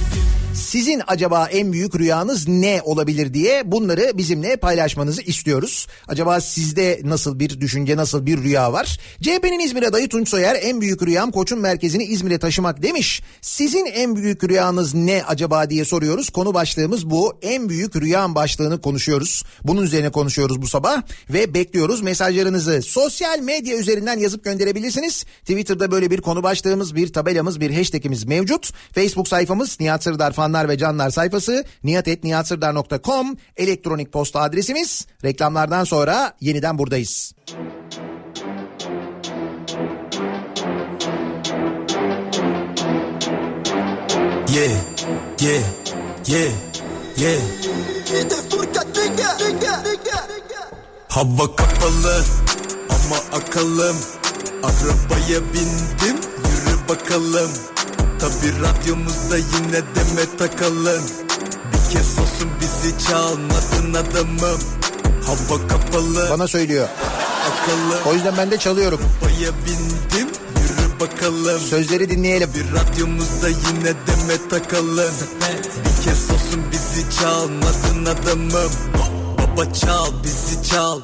[0.72, 5.88] Sizin acaba en büyük rüyanız ne olabilir diye bunları bizimle paylaşmanızı istiyoruz.
[6.08, 9.00] Acaba sizde nasıl bir düşünce, nasıl bir rüya var?
[9.22, 13.22] CHP'nin İzmir adayı Tunç Soyer en büyük rüyam koçun merkezini İzmir'e taşımak demiş.
[13.42, 16.30] Sizin en büyük rüyanız ne acaba diye soruyoruz.
[16.30, 17.34] Konu başlığımız bu.
[17.42, 19.44] En büyük rüyam başlığını konuşuyoruz.
[19.64, 22.82] Bunun üzerine konuşuyoruz bu sabah ve bekliyoruz mesajlarınızı.
[22.82, 25.24] Sosyal medya üzerinden yazıp gönderebilirsiniz.
[25.24, 28.74] Twitter'da böyle bir konu başlığımız, bir tabelamız, bir hashtagimiz mevcut.
[28.96, 35.08] Facebook sayfamız Nihat Sırdar fanlar ve canlar sayfası nihatetnihatsırdar.com elektronik posta adresimiz.
[35.24, 37.34] Reklamlardan sonra yeniden buradayız.
[44.52, 44.76] Yeah,
[45.40, 45.64] yeah,
[46.28, 46.52] yeah,
[47.18, 47.42] yeah.
[51.10, 52.24] Hava kapalı
[52.90, 53.98] ama akalım.
[54.64, 57.52] Arabaya bindim yürü bakalım.
[58.22, 61.04] Tabi radyomuzda yine deme takalım.
[61.74, 64.60] Bir kez olsun bizi çalmadın adamım.
[65.26, 66.88] Hava kapalı Bana söylüyor.
[67.48, 68.00] akalım.
[68.06, 69.00] O yüzden ben de çalıyorum.
[69.22, 70.28] Arabaya bindim
[70.62, 71.60] yürü bakalım.
[71.60, 72.50] Sözleri dinleyelim.
[72.56, 75.14] Bir radyomuzda yine deme takalım
[75.86, 78.72] Bir kez olsun bizi çalmadın adamım
[79.54, 81.00] Baba çal bizi çal.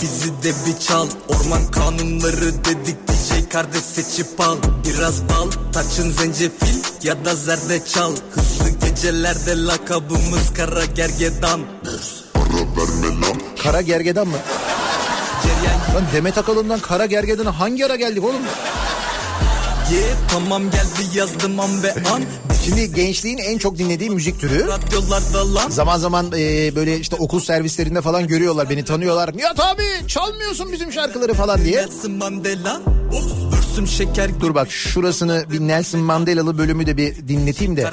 [0.00, 1.06] Bizi de bir çal.
[1.28, 4.56] Orman kanunları dedik DJ kardeş seçip al.
[4.86, 11.60] Biraz bal taçın zencefil ya da zerdeçal Hızlı gecelerde lakabımız kara gergedan.
[13.62, 14.36] Kara gergedan mı?
[15.42, 18.42] Ceryan Lan Demet Akalın'dan Kara Gergedan'a hangi ara geldik oğlum?
[19.92, 22.22] Ye tamam geldi yazdım an ve an
[22.64, 24.66] Şimdi gençliğin en çok dinlediği müzik türü.
[25.70, 29.36] Zaman zaman e, böyle işte okul servislerinde falan görüyorlar beni tanıyorlar.
[29.36, 31.86] Nihat abi çalmıyorsun bizim şarkıları falan diye.
[33.86, 37.90] Şeker Dur bak şurasını bir Nelson Mandela'lı bölümü de bir dinleteyim de.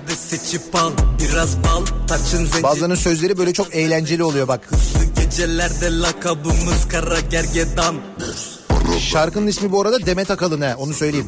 [2.64, 4.70] Bazılarının sözleri böyle çok eğlenceli oluyor bak.
[5.16, 7.95] Gecelerde lakabımız kara gergedan
[9.00, 11.28] Şarkının ismi bu arada Demet Akalın ha onu söyleyeyim.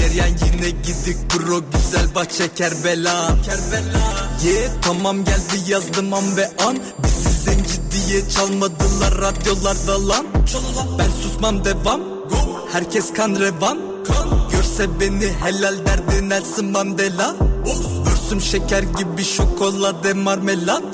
[0.00, 6.78] Ceryan yine gidik bro güzel bahçe Kerbela Kerbela Ye tamam geldi yazdım an ve an.
[7.04, 10.26] Bizi zenci diye çalmadılar radyolarda lan.
[10.98, 12.00] Ben susmam devam.
[12.72, 13.78] Herkes kan revan.
[14.52, 17.36] Görse beni helal derdi Nelson Mandela.
[18.12, 20.84] Ürsüm şeker gibi şokolade marmelat.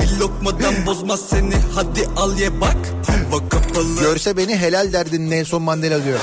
[0.00, 2.76] Bir lokmadan bozmaz seni hadi al ye bak.
[3.06, 4.00] Hava kapalı.
[4.00, 6.20] Görse beni helal derdin Nelson Mandela diyor.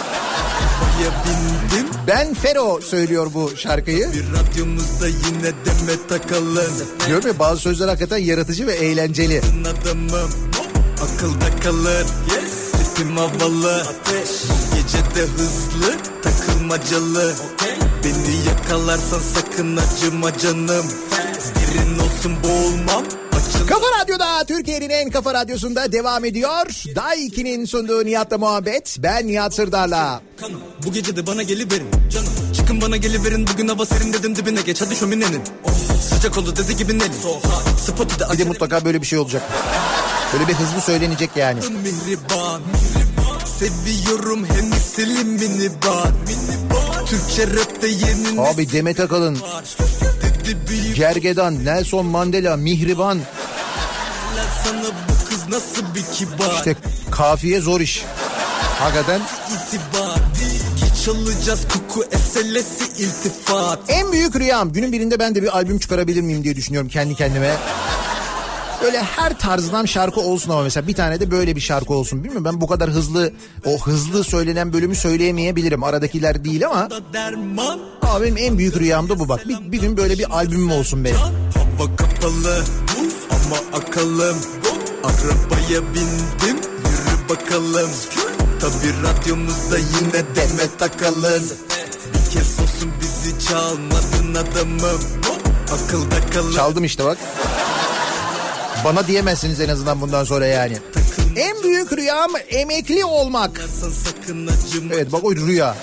[2.08, 4.12] Ben Fero söylüyor bu şarkıyı.
[4.14, 6.74] Bir radyomuzda yine deme takalım
[7.08, 9.42] Diyorum ya bazı sözler hakikaten yaratıcı ve eğlenceli.
[9.62, 10.30] adamım
[10.96, 12.72] Akılda kalır yes.
[12.96, 14.30] Tipim havalı Ateş.
[14.76, 17.34] Gece de hızlı takılmacalı
[18.04, 20.86] Beni yakalarsan sakın acıma canım
[21.56, 23.04] Derin olsun boğulmam
[24.16, 26.66] Radyo'da Türkiye'nin en kafa radyosunda devam ediyor.
[26.96, 28.98] Daiki'nin sunduğu Nihat'la muhabbet.
[29.00, 30.22] Ben Nihat Sırdar'la.
[30.38, 34.62] kanım Bu gece de bana geliverin canım Çıkın bana geliverin bugün hava serin dedim dibine
[34.62, 35.42] geç hadi şöminenin
[36.10, 37.12] Sıcak oldu dedi gibi Nelly
[37.86, 39.44] Spotu da Bir de mutlaka böyle bir şey olacak.
[40.34, 41.60] Böyle bir hızlı söylenecek yani.
[41.60, 42.62] Mihriban
[43.46, 46.12] Seviyorum hem silimini bar
[47.06, 49.38] Türkçe rapte yeni Abi Demet Akalın,
[50.96, 53.20] Gergedan, Nelson Mandela, Mihriban.
[54.66, 56.76] Sana bu kız nasıl bir kibar İşte
[57.12, 58.06] kafiye zor iş.
[58.80, 60.20] Hakikaten itibar
[61.06, 64.74] çalacağız kuku eselesi iltifat en büyük rüyam.
[64.74, 67.56] Günün birinde ben de bir albüm çıkarabilir miyim diye düşünüyorum kendi kendime.
[68.84, 72.20] Böyle her tarzdan şarkı olsun ama mesela bir tane de böyle bir şarkı olsun.
[72.24, 73.34] Bilmiyorum ben bu kadar hızlı
[73.66, 75.84] o hızlı söylenen bölümü söyleyemeyebilirim.
[75.84, 76.90] Aradakiler değil ama
[78.02, 79.50] Ama benim en büyük rüyam da bu bak.
[79.50, 81.16] Bir, bir gün böyle bir albümüm olsun benim.
[81.18, 82.64] Hava kapalı
[83.46, 84.38] ama akalım
[85.04, 87.90] Arabaya bindim yürü bakalım
[88.60, 91.44] Tabi radyomuzda yine deme takalım
[92.14, 95.02] Bir kez olsun bizi çalmadın adamım
[95.64, 97.18] Akılda kalın Çaldım işte bak.
[98.86, 100.78] Bana diyemezsiniz en azından bundan sonra yani.
[101.36, 103.62] En büyük rüyam emekli olmak.
[104.94, 105.76] Evet bak o rüya.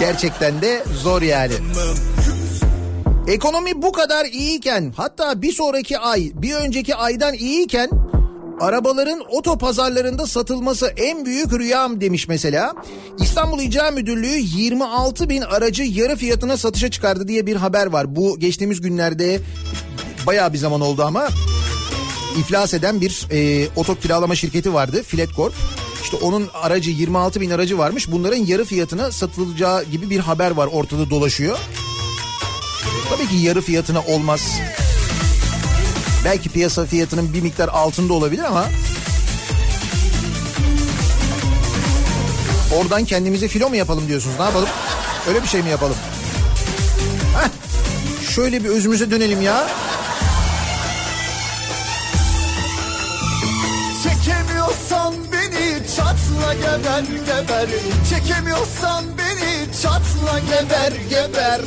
[0.00, 1.52] Gerçekten de zor yani.
[3.28, 7.90] Ekonomi bu kadar iyiyken hatta bir sonraki ay bir önceki aydan iyiyken
[8.60, 12.72] arabaların otopazarlarında satılması en büyük rüyam demiş mesela.
[13.20, 18.16] İstanbul İcra Müdürlüğü 26 bin aracı yarı fiyatına satışa çıkardı diye bir haber var.
[18.16, 19.40] Bu geçtiğimiz günlerde
[20.26, 21.28] bayağı bir zaman oldu ama
[22.38, 25.54] iflas eden bir e, oto kiralama şirketi vardı Filet Corp.
[26.02, 28.10] İşte onun aracı 26 bin aracı varmış.
[28.12, 31.58] Bunların yarı fiyatına satılacağı gibi bir haber var ortada dolaşıyor.
[33.10, 34.60] Tabii ki yarı fiyatına olmaz.
[36.24, 38.64] Belki piyasa fiyatının bir miktar altında olabilir ama
[42.76, 44.36] oradan kendimize filo mu yapalım diyorsunuz?
[44.38, 44.68] Ne yapalım?
[45.28, 45.96] Öyle bir şey mi yapalım?
[47.40, 47.48] Heh.
[48.30, 49.68] Şöyle bir özümüze dönelim ya.
[54.02, 57.68] Çekemiyorsan beni çatla geber geber
[58.10, 61.60] Çekemiyorsan beni çatla geber geber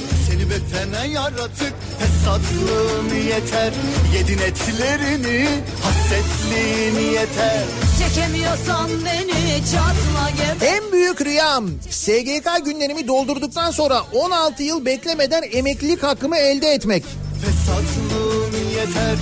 [0.52, 3.74] Be fena yaratık fesatlığın yeter.
[4.14, 5.48] Yedin etlerini
[5.84, 7.64] hasretliğin yeter.
[8.00, 16.04] Çekemiyorsan beni çatla geber En büyük rüyam SGK günlerimi doldurduktan sonra 16 yıl beklemeden emeklilik
[16.04, 17.04] hakkımı elde etmek.
[17.46, 19.16] Fesatlığın yeter.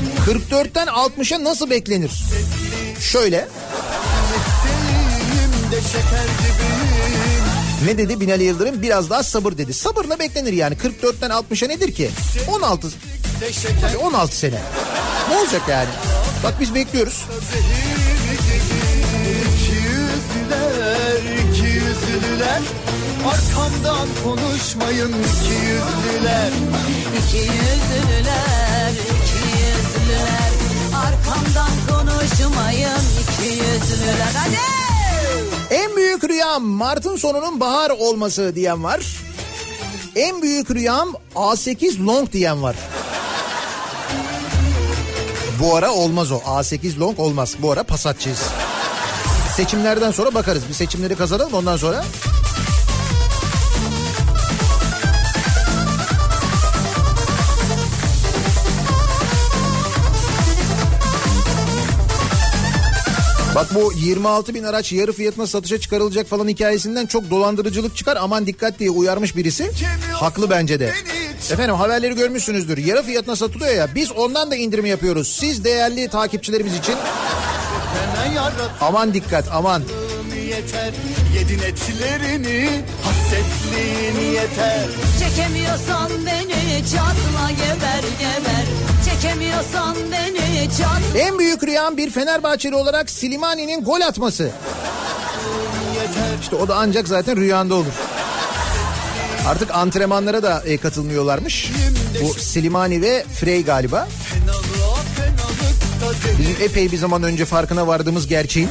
[0.51, 2.11] 44'ten 60'a nasıl beklenir?
[2.99, 3.47] Şöyle.
[4.63, 6.88] Senin de şeker gibiyim
[7.85, 8.81] ne dedi Binali Yıldırım?
[8.81, 9.73] Biraz daha sabır dedi.
[9.73, 12.09] Sabırla beklenir yani 44'ten 60'a nedir ki?
[12.47, 12.87] 16
[13.41, 14.61] de şeker 16 sene.
[15.29, 15.89] Ne olacak yani?
[16.43, 17.25] Bak biz bekliyoruz.
[23.25, 26.51] Arkamdan konuşmayın iki yüzlüler
[27.19, 30.51] İki yüzlüler, iki yüzlüler
[30.95, 34.78] Arkamdan konuşmayın iki yüzlüler Hadi!
[35.71, 39.05] En büyük rüyam Mart'ın sonunun bahar olması diyen var.
[40.15, 42.75] En büyük rüyam A8 long diyen var.
[45.59, 46.37] Bu ara olmaz o.
[46.37, 47.55] A8 long olmaz.
[47.59, 48.43] Bu ara Passatçıyız.
[49.55, 50.63] Seçimlerden sonra bakarız.
[50.69, 52.03] Bir seçimleri kazanalım ondan sonra.
[63.59, 68.47] Bak bu 26 bin araç yarı fiyatına satışa çıkarılacak falan hikayesinden çok dolandırıcılık çıkar aman
[68.47, 69.71] dikkat diye uyarmış birisi.
[70.13, 70.93] Haklı bence de.
[71.51, 72.77] Efendim haberleri görmüşsünüzdür.
[72.77, 75.27] Yarı fiyatına satılıyor ya biz ondan da indirim yapıyoruz.
[75.27, 76.95] Siz değerli takipçilerimiz için
[78.81, 79.83] aman dikkat aman.
[80.59, 80.93] Yeter
[81.35, 82.69] Yedin etlerini
[83.03, 84.87] hasretliğin yeter
[85.19, 88.65] Çekemiyorsan beni çatla geber geber
[89.05, 94.51] Çekemiyorsan beni çatla En büyük rüyam bir Fenerbahçeli olarak Slimani'nin gol atması.
[96.41, 97.93] İşte o da ancak zaten rüyanda olur.
[99.47, 101.71] Artık antrenmanlara da e, katılmıyorlarmış.
[102.21, 104.07] Bu Slimani ve Frey galiba.
[106.39, 108.69] Bizim epey bir zaman önce farkına vardığımız gerçeğin.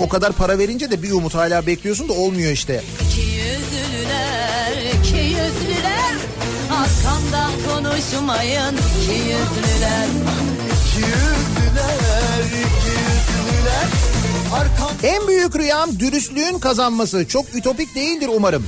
[0.00, 2.82] O kadar para verince de bir umut hala bekliyorsun da olmuyor işte.
[3.06, 6.14] İki yüzlüler, iki yüzlüler
[6.72, 10.06] Arkamdan konuşmayın iki yüzlüler
[10.66, 13.88] İki yüzlüler, iki yüzlüler
[14.54, 17.28] Arkam En büyük rüyam dürüstlüğün kazanması.
[17.28, 18.66] Çok ütopik değildir umarım.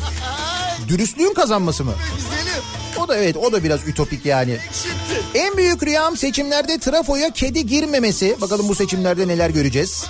[0.88, 1.92] Dürüstlüğün kazanması mı?
[2.16, 2.62] güzelim
[3.00, 4.58] O da evet o da biraz ütopik yani.
[5.34, 8.36] En büyük rüyam seçimlerde trafoya kedi girmemesi.
[8.40, 10.04] Bakalım bu seçimlerde neler göreceğiz.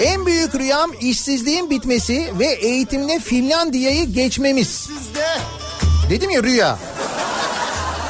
[0.00, 4.88] En büyük rüyam işsizliğin bitmesi ve eğitimle Finlandiya'yı geçmemiz.
[6.10, 6.78] Dedim ya rüya.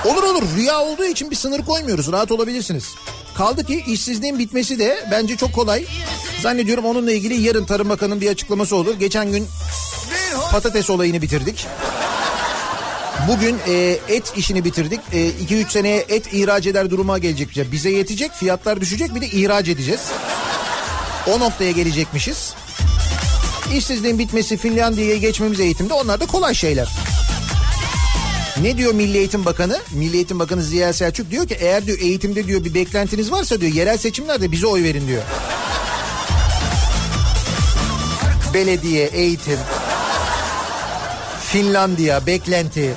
[0.05, 2.85] Olur olur rüya olduğu için bir sınır koymuyoruz rahat olabilirsiniz.
[3.35, 5.87] Kaldı ki işsizliğin bitmesi de bence çok kolay.
[6.43, 8.95] Zannediyorum onunla ilgili yarın Tarım Bakanı'nın bir açıklaması olur.
[8.95, 9.47] Geçen gün
[10.53, 11.67] patates olayını bitirdik.
[13.29, 15.01] Bugün e, et işini bitirdik.
[15.13, 17.73] 2-3 seneye et ihraç eder duruma gelecek.
[17.73, 20.01] Bize yetecek fiyatlar düşecek bir de ihraç edeceğiz.
[21.27, 22.55] O noktaya gelecekmişiz.
[23.75, 26.89] İşsizliğin bitmesi Finlandiya'ya geçmemiz eğitimde onlar da kolay şeyler.
[28.61, 29.79] Ne diyor Milli Eğitim Bakanı?
[29.93, 33.73] Milli Eğitim Bakanı Ziya Selçuk diyor ki eğer diyor eğitimde diyor bir beklentiniz varsa diyor
[33.73, 35.23] yerel seçimlerde bize oy verin diyor.
[38.55, 39.59] Belediye, eğitim,
[41.55, 42.95] Finlandiya, beklenti.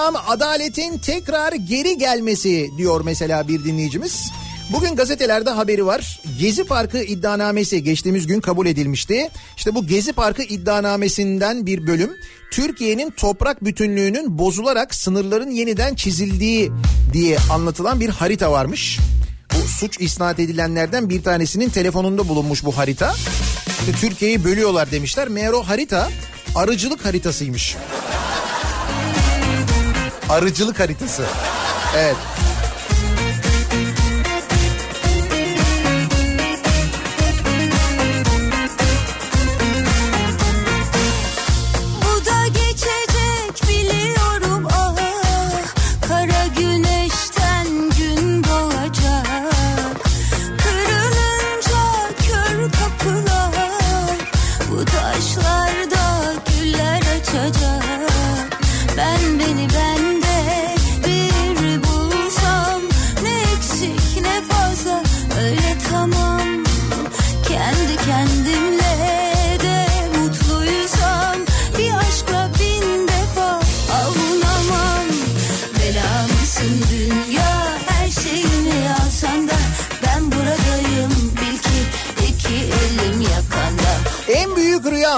[0.00, 4.32] Rüyam adaletin tekrar geri gelmesi diyor mesela bir dinleyicimiz.
[4.72, 6.20] Bugün gazetelerde haberi var.
[6.38, 9.30] Gezi Parkı iddianamesi geçtiğimiz gün kabul edilmişti.
[9.56, 12.10] İşte bu Gezi Parkı iddianamesinden bir bölüm
[12.50, 16.70] Türkiye'nin toprak bütünlüğünün bozularak sınırların yeniden çizildiği
[17.12, 18.98] diye anlatılan bir harita varmış.
[19.54, 23.14] Bu suç isnat edilenlerden bir tanesinin telefonunda bulunmuş bu harita.
[23.80, 25.28] İşte Türkiye'yi bölüyorlar demişler.
[25.28, 26.08] Meğer o harita
[26.54, 27.76] arıcılık haritasıymış.
[30.30, 31.24] Arıcılık haritası.
[31.96, 32.16] Evet.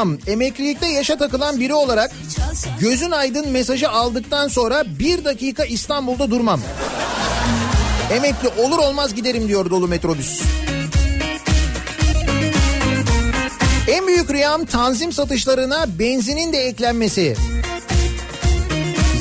[0.03, 2.11] Rüyam emeklilikte yaşa takılan biri olarak
[2.81, 6.61] gözün aydın mesajı aldıktan sonra bir dakika İstanbul'da durmam.
[8.13, 10.43] Emekli olur olmaz giderim diyor dolu metrobüs.
[13.89, 17.37] En büyük rüyam tanzim satışlarına benzinin de eklenmesi.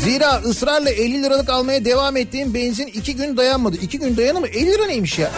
[0.03, 3.77] Zira ısrarla 50 liralık almaya devam ettiğim benzin 2 gün dayanmadı.
[3.77, 4.47] 2 gün dayanır mı?
[4.47, 5.31] 50 lira neymiş ya?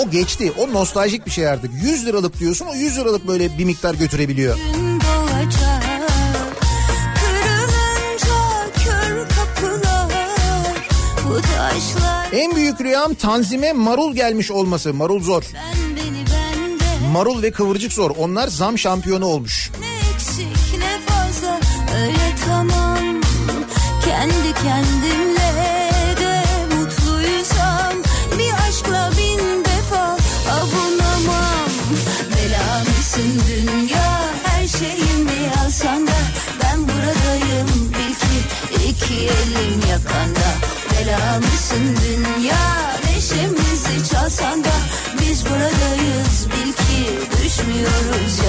[0.00, 0.52] O geçti.
[0.58, 1.70] O nostaljik bir şey artık.
[1.82, 4.58] 100 liralık diyorsun o 100 liralık böyle bir miktar götürebiliyor.
[12.32, 14.94] En büyük rüyam tanzime marul gelmiş olması.
[14.94, 15.42] Marul zor.
[17.12, 18.10] Marul ve kıvırcık zor.
[18.18, 19.70] Onlar zam şampiyonu olmuş.
[19.80, 21.60] Ne eksik ne fazla
[22.02, 23.20] öyle tamam
[24.04, 25.39] Kendi kendimle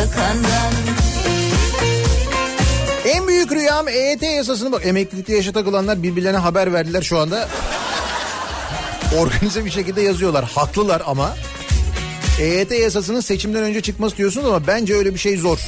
[0.01, 0.73] yakandan
[3.05, 4.85] En büyük rüyam EYT yasasını bak.
[4.85, 7.49] Emeklilikte yaşa takılanlar birbirlerine haber verdiler şu anda.
[9.17, 10.45] Organize bir şekilde yazıyorlar.
[10.55, 11.35] Haklılar ama.
[12.39, 15.59] EYT yasasının seçimden önce çıkması diyorsunuz ama bence öyle bir şey zor.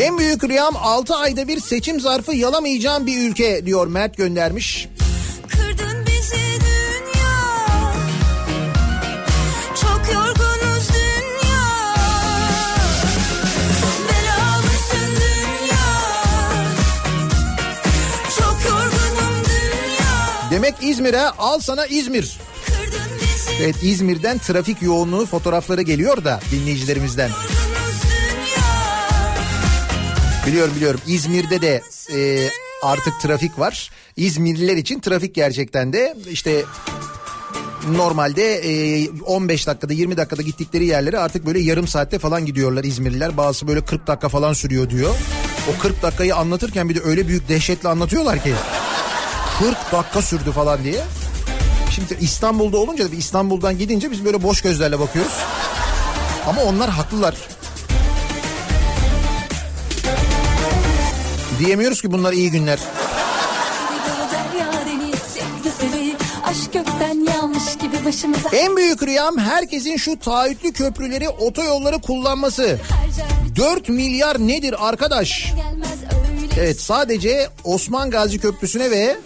[0.00, 4.88] En büyük rüyam 6 ayda bir seçim zarfı yalamayacağım bir ülke diyor Mert göndermiş.
[20.54, 22.38] Demek İzmir'e al sana İzmir.
[23.62, 27.30] Evet İzmir'den trafik yoğunluğu fotoğrafları geliyor da dinleyicilerimizden.
[30.46, 31.82] Biliyorum biliyorum İzmir'de de
[32.14, 32.48] e,
[32.82, 33.90] artık trafik var.
[34.16, 36.64] İzmirliler için trafik gerçekten de işte
[37.90, 43.36] normalde e, 15 dakikada 20 dakikada gittikleri yerlere artık böyle yarım saatte falan gidiyorlar İzmirliler.
[43.36, 45.14] Bazısı böyle 40 dakika falan sürüyor diyor.
[45.74, 48.54] O 40 dakikayı anlatırken bir de öyle büyük dehşetle anlatıyorlar ki
[49.58, 51.04] 40 dakika sürdü falan diye.
[51.90, 55.32] Şimdi İstanbul'da olunca da İstanbul'dan gidince biz böyle boş gözlerle bakıyoruz.
[56.48, 57.34] Ama onlar haklılar.
[61.58, 62.78] Diyemiyoruz ki bunlar iyi günler.
[68.52, 72.80] En büyük rüyam herkesin şu taahhütlü köprüleri, otoyolları kullanması.
[73.56, 75.52] 4 milyar nedir arkadaş?
[76.58, 79.16] Evet sadece Osman Gazi Köprüsü'ne ve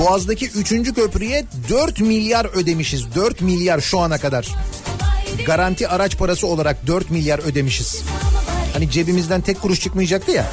[0.00, 0.94] Boğaz'daki 3.
[0.94, 3.14] köprüye 4 milyar ödemişiz.
[3.14, 4.48] 4 milyar şu ana kadar.
[5.46, 8.02] Garanti araç parası olarak 4 milyar ödemişiz.
[8.72, 10.46] Hani cebimizden tek kuruş çıkmayacaktı ya.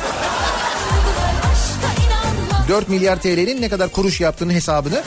[2.70, 5.04] 4 milyar TL'nin ne kadar kuruş yaptığını hesabını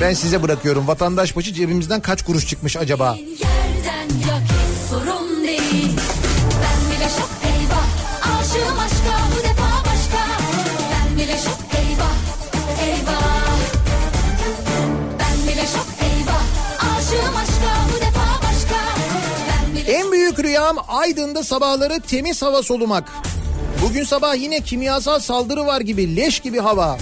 [0.00, 0.88] ben size bırakıyorum.
[0.88, 3.16] Vatandaş başı cebimizden kaç kuruş çıkmış acaba?
[3.16, 5.98] Yerden hiç sorun değil
[20.54, 23.12] Rüyam Aydın'da sabahları temiz hava solumak.
[23.82, 26.98] Bugün sabah yine kimyasal saldırı var gibi leş gibi hava.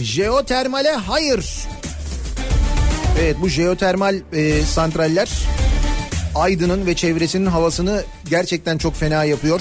[0.00, 1.44] Jeotermale hayır.
[3.20, 5.30] Evet bu jeotermal e, santraller
[6.34, 9.60] Aydın'ın ve çevresinin havasını gerçekten çok fena yapıyor.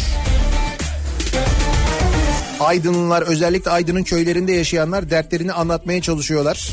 [2.60, 6.70] Aydınlılar özellikle Aydın'ın köylerinde yaşayanlar dertlerini anlatmaya çalışıyorlar.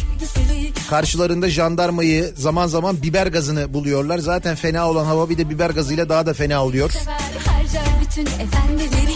[0.90, 4.18] Karşılarında jandarmayı zaman zaman biber gazını buluyorlar.
[4.18, 6.90] Zaten fena olan hava bir de biber gazıyla daha da fena oluyor.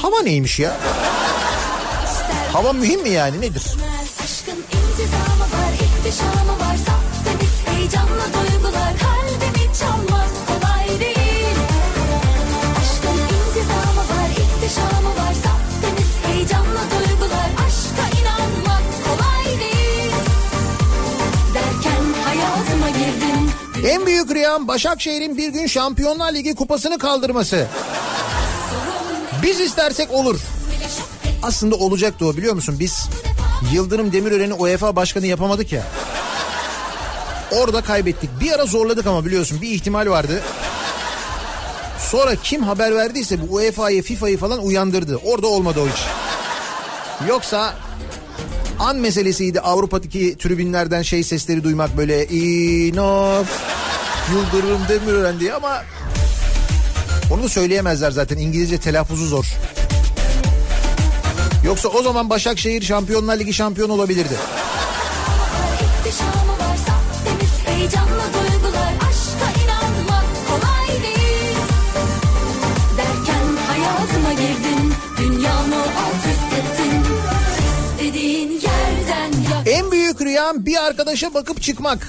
[0.03, 0.77] Hava neymiş ya?
[2.53, 3.63] Hava mühim mi yani nedir?
[24.21, 27.67] Büyük rüyam Başakşehir'in bir gün Şampiyonlar Ligi kupasını kaldırması.
[29.43, 30.41] Biz istersek olur.
[31.43, 32.77] Aslında olacaktı o biliyor musun?
[32.79, 33.09] Biz
[33.73, 35.83] Yıldırım Demirören'i UEFA başkanı yapamadık ya.
[37.53, 38.31] Orada kaybettik.
[38.41, 40.43] Bir ara zorladık ama biliyorsun bir ihtimal vardı.
[41.99, 45.17] Sonra kim haber verdiyse bu UEFA'yı FIFA'yı falan uyandırdı.
[45.17, 46.01] Orada olmadı o iş.
[47.29, 47.75] Yoksa
[48.79, 53.80] an meselesiydi Avrupa'daki tribünlerden şey sesleri duymak böyle inof
[54.33, 55.83] Yıldırım Demirören diye ama
[57.31, 59.47] onu da söyleyemezler zaten İngilizce telaffuzu zor.
[61.65, 64.35] Yoksa o zaman Başakşehir Şampiyonlar Ligi şampiyon olabilirdi.
[65.75, 71.57] İhtişamı var saf temiz heyecanlı duygular Aşka inanmak kolay değil
[72.97, 77.03] Derken hayatıma girdin Dünyamı alt üst ettin
[77.99, 82.09] İstediğin yerden yak En büyük rüyam bir arkadaşa bakıp çıkmak.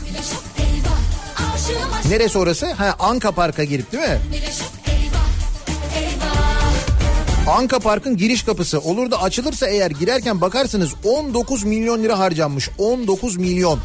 [2.09, 2.71] Neresi orası?
[2.71, 4.19] Ha Anka Park'a girip değil mi?
[7.47, 8.79] Anka Park'ın giriş kapısı.
[8.79, 12.69] Olur da açılırsa eğer girerken bakarsınız 19 milyon lira harcanmış.
[12.77, 13.79] 19 milyon.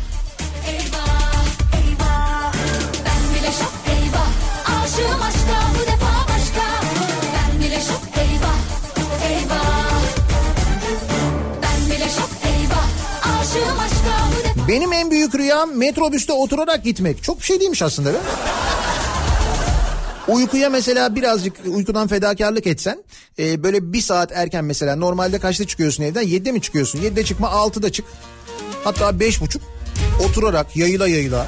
[14.68, 17.22] Benim en büyük rüyam metrobüste oturarak gitmek.
[17.22, 18.18] Çok bir şey değilmiş aslında be.
[20.28, 23.04] Uykuya mesela birazcık uykudan fedakarlık etsen
[23.38, 27.48] e, böyle bir saat erken mesela normalde kaçta çıkıyorsun evden 7'de mi çıkıyorsun 7'de çıkma
[27.48, 28.04] 6'da çık
[28.84, 29.62] hatta beş buçuk
[30.24, 31.46] oturarak yayıla yayıla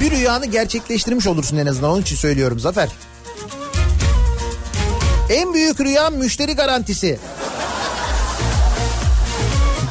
[0.00, 2.88] bir rüyanı gerçekleştirmiş olursun en azından onun için söylüyorum Zafer.
[5.30, 7.18] En büyük rüyam müşteri garantisi.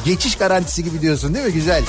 [0.04, 1.52] Geçiş garantisi gibi diyorsun değil mi?
[1.52, 1.82] Güzel.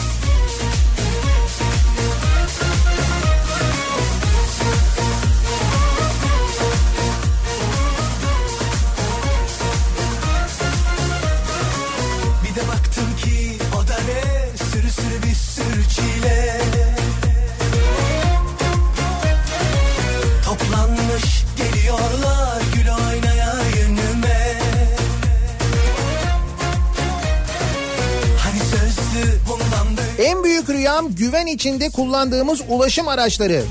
[30.85, 33.63] Rüyam güven içinde kullandığımız ulaşım araçları.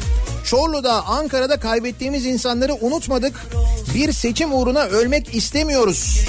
[0.45, 3.47] Çorlu'da, Ankara'da kaybettiğimiz insanları unutmadık.
[3.95, 6.27] Bir seçim uğruna ölmek istemiyoruz.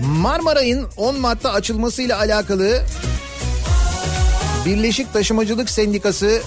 [0.00, 2.82] Marmaray'ın 10 Mart'ta açılmasıyla alakalı
[4.66, 6.42] Birleşik Taşımacılık Sendikası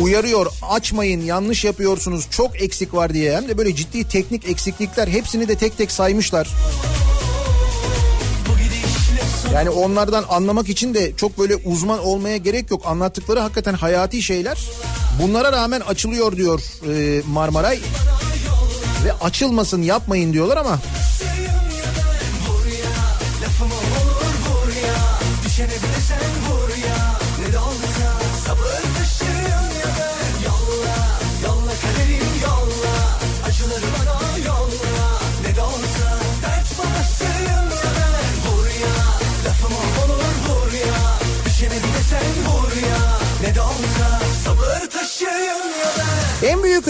[0.00, 0.46] uyarıyor.
[0.70, 3.36] Açmayın yanlış yapıyorsunuz çok eksik var diye.
[3.36, 6.48] Hem de böyle ciddi teknik eksiklikler hepsini de tek tek saymışlar.
[9.54, 12.82] Yani onlardan anlamak için de çok böyle uzman olmaya gerek yok.
[12.86, 14.58] Anlattıkları hakikaten hayati şeyler.
[15.22, 17.78] Bunlara rağmen açılıyor diyor e, Marmaray.
[19.04, 20.78] Ve açılmasın yapmayın diyorlar ama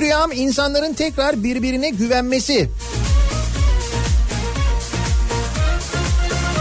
[0.09, 2.71] rüyam insanların tekrar birbirine güvenmesi.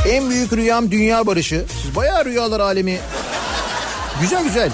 [0.07, 1.65] En büyük rüyam dünya barışı.
[1.81, 2.99] Siz bayağı rüyalar alemi.
[4.21, 4.71] Güzel güzel.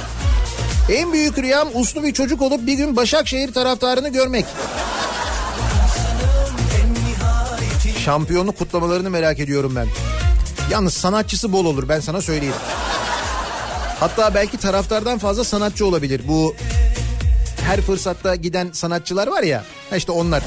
[0.92, 4.46] En büyük rüyam uslu bir çocuk olup bir gün Başakşehir taraftarını görmek.
[8.06, 9.88] Şampiyonluk kutlamalarını merak ediyorum ben.
[10.72, 12.56] Yalnız sanatçısı bol olur ben sana söyleyeyim.
[14.00, 16.22] Hatta belki taraftardan fazla sanatçı olabilir.
[16.28, 16.56] Bu
[17.68, 19.64] her fırsatta giden sanatçılar var ya.
[19.96, 20.44] işte onlar.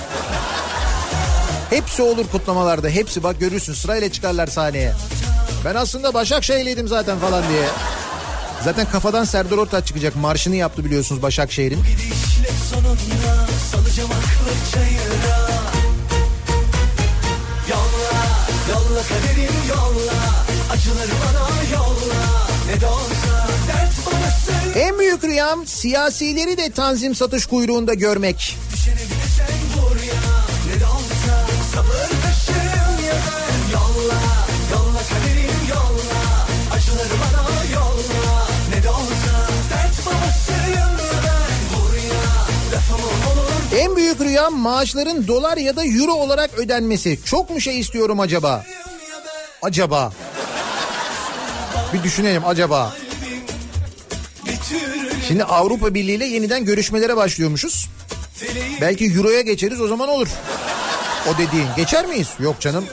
[1.71, 2.89] Hepsi olur kutlamalarda.
[2.89, 4.93] Hepsi bak görürsün sırayla çıkarlar sahneye.
[5.65, 7.65] Ben aslında Başakşehirliydim zaten falan diye.
[8.65, 10.17] Zaten kafadan Serdar Ortaç çıkacak.
[10.17, 11.79] Marşını yaptı biliyorsunuz Başakşehir'in.
[17.71, 18.13] Yolla,
[18.71, 20.19] yolla kaderim yolla
[20.73, 21.45] Acıları bana
[21.75, 22.21] yolla
[22.67, 23.16] Ne de olsa
[25.37, 28.57] Rüyam siyasileri de tanzim satış kuyruğunda görmek.
[43.79, 47.19] En büyük rüyam maaşların dolar ya da euro olarak ödenmesi.
[47.25, 48.65] Çok mu şey istiyorum acaba?
[49.63, 50.13] Acaba?
[51.93, 53.06] Bir düşünelim acaba.
[55.29, 57.89] Şimdi Avrupa Birliği ile yeniden görüşmelere başlıyormuşuz.
[58.81, 60.29] Belki euroya geçeriz o zaman olur.
[61.29, 62.29] O dediğin geçer miyiz?
[62.41, 62.85] Yok canım.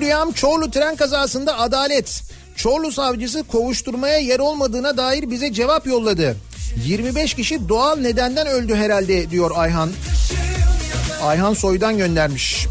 [0.00, 2.22] Rüyam Çorlu tren kazasında adalet.
[2.56, 6.36] Çorlu savcısı kovuşturmaya yer olmadığına dair bize cevap yolladı.
[6.86, 9.90] 25 kişi doğal nedenden öldü herhalde diyor Ayhan.
[11.22, 12.66] Ayhan Soy'dan göndermiş.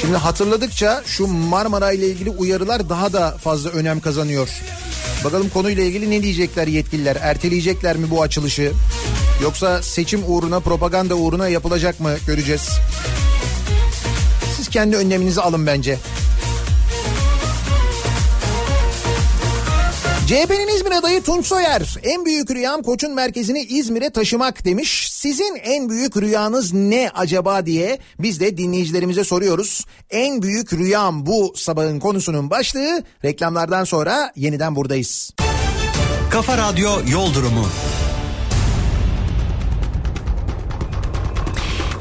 [0.00, 4.48] Şimdi hatırladıkça şu Marmara ile ilgili uyarılar daha da fazla önem kazanıyor.
[5.24, 7.16] Bakalım konuyla ilgili ne diyecekler yetkililer?
[7.16, 8.72] Erteleyecekler mi bu açılışı?
[9.42, 12.68] Yoksa seçim uğruna, propaganda uğruna yapılacak mı göreceğiz.
[14.56, 15.98] Siz kendi önleminizi alın bence.
[20.26, 25.09] CHP'nin İzmir adayı Tunç Soyer en büyük rüyam koçun merkezini İzmir'e taşımak demiş.
[25.20, 29.86] Sizin en büyük rüyanız ne acaba diye biz de dinleyicilerimize soruyoruz.
[30.10, 35.30] En büyük rüyam bu sabahın konusunun başlığı reklamlardan sonra yeniden buradayız.
[36.30, 37.66] Kafa Radyo Yol Durumu.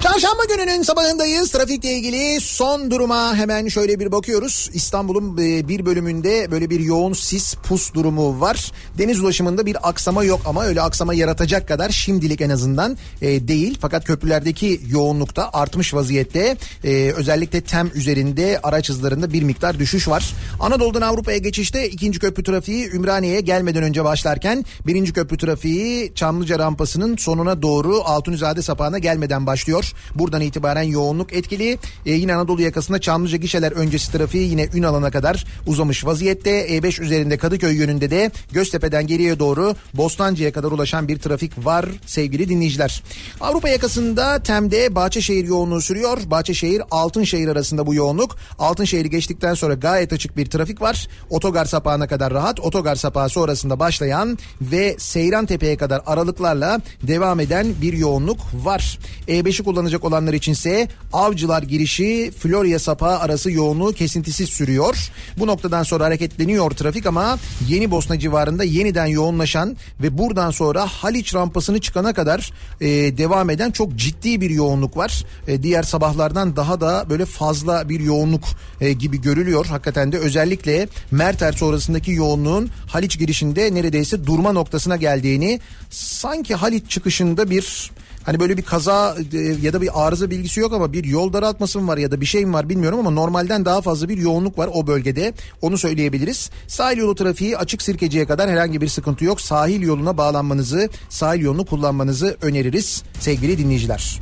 [0.03, 1.51] Çarşamba gününün sabahındayız.
[1.51, 4.69] Trafikle ilgili son duruma hemen şöyle bir bakıyoruz.
[4.73, 8.71] İstanbul'un e, bir bölümünde böyle bir yoğun sis pus durumu var.
[8.97, 13.77] Deniz ulaşımında bir aksama yok ama öyle aksama yaratacak kadar şimdilik en azından e, değil.
[13.81, 16.57] Fakat köprülerdeki yoğunlukta artmış vaziyette.
[16.83, 20.33] E, özellikle TEM üzerinde araç hızlarında bir miktar düşüş var.
[20.59, 27.17] Anadolu'dan Avrupa'ya geçişte ikinci köprü trafiği Ümraniye'ye gelmeden önce başlarken birinci köprü trafiği Çamlıca rampasının
[27.17, 29.88] sonuna doğru Altunizade sapağına gelmeden başlıyor.
[30.15, 31.77] Buradan itibaren yoğunluk etkili.
[32.05, 36.77] Ee, yine Anadolu yakasında Çamlıca gişeler öncesi trafiği yine Ünalan'a kadar uzamış vaziyette.
[36.77, 42.49] E5 üzerinde Kadıköy yönünde de Göztepe'den geriye doğru Bostancı'ya kadar ulaşan bir trafik var sevgili
[42.49, 43.03] dinleyiciler.
[43.41, 46.17] Avrupa yakasında Tem'de Bahçeşehir yoğunluğu sürüyor.
[46.25, 48.35] Bahçeşehir Altınşehir arasında bu yoğunluk.
[48.59, 51.07] Altınşehir'i geçtikten sonra gayet açık bir trafik var.
[51.29, 52.59] Otogar sapağına kadar rahat.
[52.59, 58.99] Otogar sapağı sonrasında başlayan ve Seyran Tepe'ye kadar aralıklarla devam eden bir yoğunluk var.
[59.27, 65.11] E5'i kullanacak olanlar içinse Avcılar girişi Florya sapağı arası yoğunluğu kesintisiz sürüyor.
[65.37, 67.37] Bu noktadan sonra hareketleniyor trafik ama
[67.67, 72.51] Yeni Bosna civarında yeniden yoğunlaşan ve buradan sonra Haliç rampasını çıkana kadar
[72.81, 72.87] e,
[73.17, 75.25] devam eden çok ciddi bir yoğunluk var.
[75.47, 78.43] E, diğer sabahlardan daha da böyle fazla bir yoğunluk
[78.81, 79.65] e, gibi görülüyor.
[79.65, 87.49] Hakikaten de özellikle Merter sonrasındaki yoğunluğun Haliç girişinde neredeyse durma noktasına geldiğini sanki Haliç çıkışında
[87.49, 87.91] bir
[88.29, 91.79] Hani böyle bir kaza e, ya da bir arıza bilgisi yok ama bir yol daraltması
[91.79, 94.57] mı var ya da bir şey mi var bilmiyorum ama normalden daha fazla bir yoğunluk
[94.57, 95.33] var o bölgede.
[95.61, 96.49] Onu söyleyebiliriz.
[96.67, 99.41] Sahil yolu trafiği açık Sirkeci'ye kadar herhangi bir sıkıntı yok.
[99.41, 104.19] Sahil yoluna bağlanmanızı, sahil yolunu kullanmanızı öneririz sevgili dinleyiciler.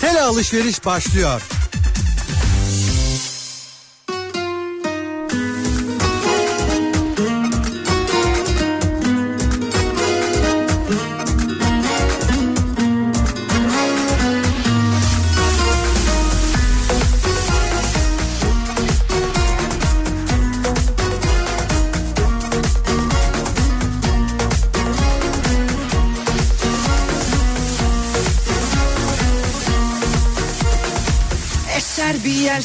[0.00, 1.42] Tele alışveriş başlıyor.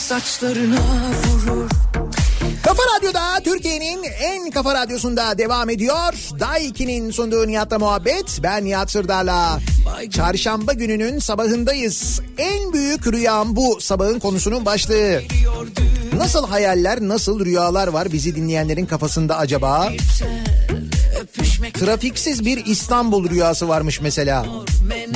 [0.02, 0.80] Saçlarına
[1.26, 1.70] vurur
[2.64, 6.14] Kafa Radyo'da Türkiye'nin en kafa radyosunda devam ediyor.
[6.40, 8.40] Day 2'nin sunduğu Nihat'la muhabbet.
[8.44, 9.60] Ben Nihat Sırdar'la.
[10.12, 12.22] Çarşamba gününün sabahındayız.
[12.38, 15.22] En büyük rüyam bu sabahın konusunun başlığı.
[16.18, 19.90] Nasıl hayaller, nasıl rüyalar var bizi dinleyenlerin kafasında acaba?
[21.74, 24.46] Trafiksiz bir İstanbul rüyası varmış mesela.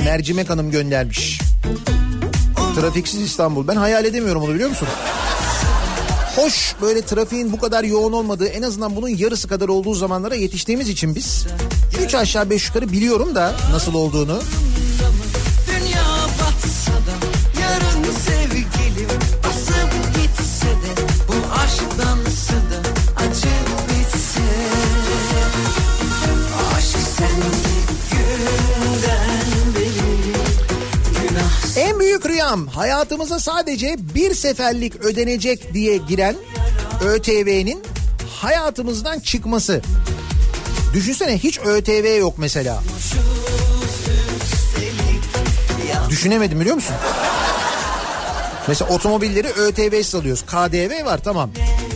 [0.04, 1.45] Mercimek Hanım göndermiş.
[2.80, 3.68] Trafiksiz İstanbul.
[3.68, 4.88] Ben hayal edemiyorum onu biliyor musun?
[6.36, 10.88] Hoş böyle trafiğin bu kadar yoğun olmadığı en azından bunun yarısı kadar olduğu zamanlara yetiştiğimiz
[10.88, 11.46] için biz
[12.04, 14.38] üç aşağı beş yukarı biliyorum da nasıl olduğunu.
[32.56, 36.36] Rüyam hayatımıza sadece bir seferlik ödenecek diye giren
[37.04, 37.82] ÖTV'nin
[38.40, 39.82] hayatımızdan çıkması.
[40.94, 42.82] Düşünsene hiç ÖTV yok mesela.
[46.08, 46.96] Düşünemedim biliyor musun?
[48.68, 50.42] Mesela otomobilleri ÖTV'siz alıyoruz.
[50.42, 51.50] KDV var tamam.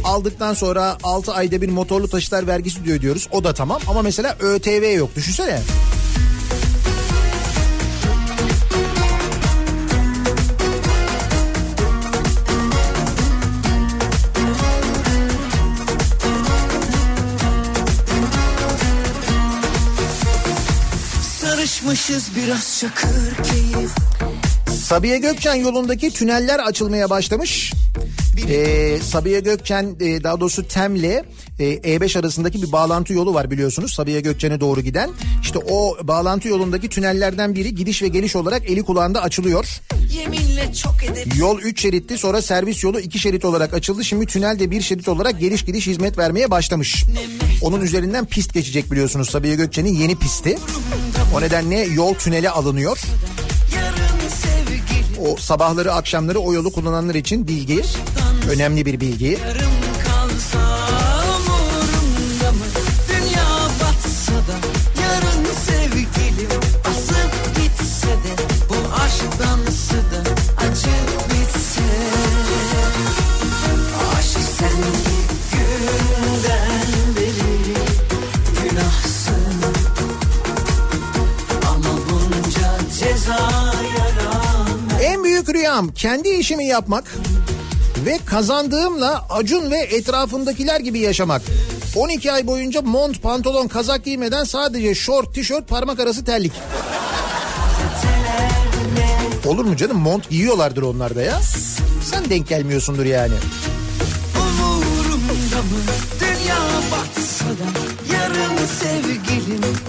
[0.05, 3.29] Aldıktan sonra 6 ayda bir motorlu taşıtlar vergisi diyor diyoruz.
[3.31, 5.17] O da tamam ama mesela ÖTV yok.
[5.17, 5.61] Düşünsene.
[22.11, 23.91] Açız biraz şakır keyif
[24.85, 27.73] Sabiha Gökçen yolundaki tüneller açılmaya başlamış.
[28.49, 31.25] Ee, Sabiha Gökçen e, daha doğrusu Tem'le
[31.59, 33.93] e, E5 arasındaki bir bağlantı yolu var biliyorsunuz.
[33.93, 35.11] Sabiha Gökçen'e doğru giden.
[35.43, 39.81] İşte o bağlantı yolundaki tünellerden biri gidiş ve geliş olarak eli kulağında açılıyor.
[41.39, 44.05] Yol 3 şeritti sonra servis yolu 2 şerit olarak açıldı.
[44.05, 47.05] Şimdi tünel de 1 şerit olarak geliş gidiş hizmet vermeye başlamış.
[47.63, 50.59] Onun üzerinden pist geçecek biliyorsunuz Sabiha Gökçen'in yeni pisti.
[51.35, 53.01] O nedenle yol tünele alınıyor.
[53.75, 57.83] yarın O sabahları akşamları o yolu kullananlar için bilgi.
[58.51, 59.39] Önemli bir bilgi.
[59.47, 59.80] Yarım
[85.81, 87.05] rüyam kendi işimi yapmak
[88.07, 91.43] ve kazandığımla Acun ve etrafındakiler gibi yaşamak.
[91.97, 96.53] 12 ay boyunca mont, pantolon, kazak giymeden sadece şort, tişört, parmak arası terlik.
[99.47, 99.99] Olur mu canım?
[99.99, 101.41] Mont giyiyorlardır onlar da ya.
[102.11, 103.35] Sen denk gelmiyorsundur yani.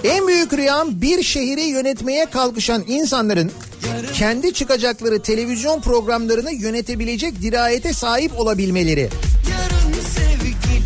[0.03, 3.51] En büyük rüyam bir şehri yönetmeye kalkışan insanların
[4.13, 9.09] kendi çıkacakları televizyon programlarını yönetebilecek dirayete sahip olabilmeleri.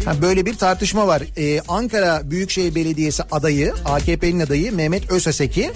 [0.05, 1.23] Ha, böyle bir tartışma var.
[1.37, 5.71] Ee, Ankara Büyükşehir Belediyesi adayı, AKP'nin adayı Mehmet Özaseki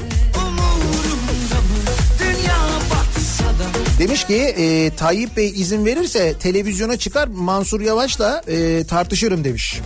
[3.99, 9.79] demiş ki e, Tayyip Bey izin verirse televizyona çıkar Mansur Yavaş'la e, tartışırım demiş.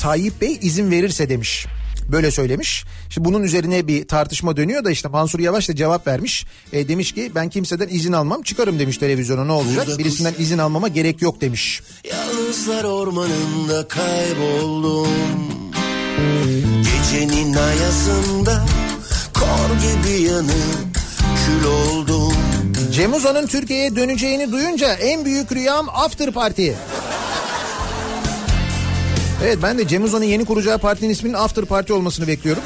[0.00, 1.66] Tayyip Bey izin verirse demiş.
[2.12, 2.84] Böyle söylemiş.
[3.08, 6.46] İşte bunun üzerine bir tartışma dönüyor da işte Mansur Yavaş da cevap vermiş.
[6.72, 9.98] E, demiş ki ben kimseden izin almam çıkarım demiş televizyona ne olacak?
[9.98, 11.82] Birisinden izin almama gerek yok demiş.
[12.10, 15.08] Yalnızlar ormanında kayboldum
[16.78, 18.64] Gecenin ayazında
[19.34, 20.98] kor gibi yanıp
[21.46, 22.34] kül oldum
[22.92, 26.70] Cem Uzan'ın Türkiye'ye döneceğini duyunca en büyük rüyam after party.
[29.44, 32.62] Evet ben de Cem Uzan'ın yeni kuracağı partinin isminin after party olmasını bekliyorum.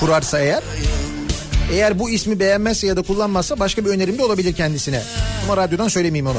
[0.00, 0.62] Kurarsa eğer.
[1.72, 5.02] Eğer bu ismi beğenmezse ya da kullanmazsa başka bir önerim de olabilir kendisine.
[5.44, 6.38] Ama radyodan söylemeyeyim onu.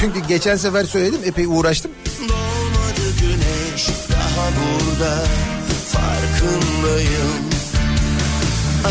[0.00, 1.90] Çünkü geçen sefer söyledim epey uğraştım.
[2.28, 5.24] Doğmadı güneş daha burada
[5.92, 7.46] farkındayım
[8.84, 8.88] Aa,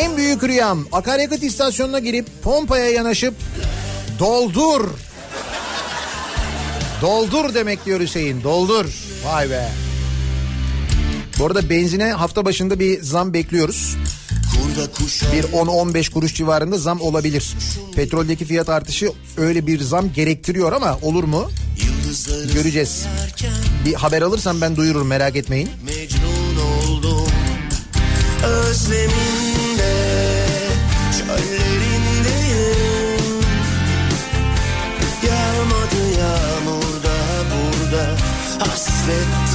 [0.00, 3.34] En büyük rüyam akaryakıt istasyonuna girip pompaya yanaşıp
[4.18, 4.88] doldur.
[7.02, 8.86] Doldur demek diyor Hüseyin doldur.
[9.24, 9.68] Vay be.
[11.38, 13.96] Bu arada benzine hafta başında bir zam bekliyoruz.
[15.32, 17.52] Bir 10-15 kuruş civarında zam olabilir.
[17.94, 21.50] Petroldeki fiyat artışı öyle bir zam gerektiriyor ama olur mu?
[22.54, 23.06] Göreceğiz.
[23.84, 25.70] Bir haber alırsam ben duyururum merak etmeyin.
[25.86, 27.26] Mecnun oldum
[28.44, 29.49] Özleminde
[39.06, 39.49] that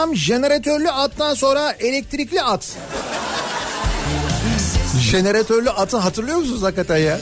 [0.00, 2.76] Rüyam jeneratörlü attan sonra elektrikli at.
[5.00, 7.18] jeneratörlü atı hatırlıyor musunuz hakikaten ya?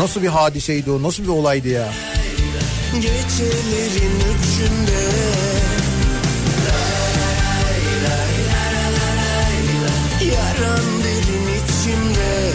[0.00, 1.02] Nasıl bir hadiseydi o?
[1.02, 1.92] Nasıl bir olaydı ya?
[2.94, 5.00] Gecelerin üçünde
[10.24, 12.50] Yaran derin içimde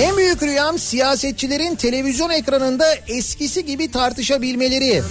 [0.00, 5.02] En büyük rüyam siyasetçilerin televizyon ekranında eskisi gibi tartışabilmeleri.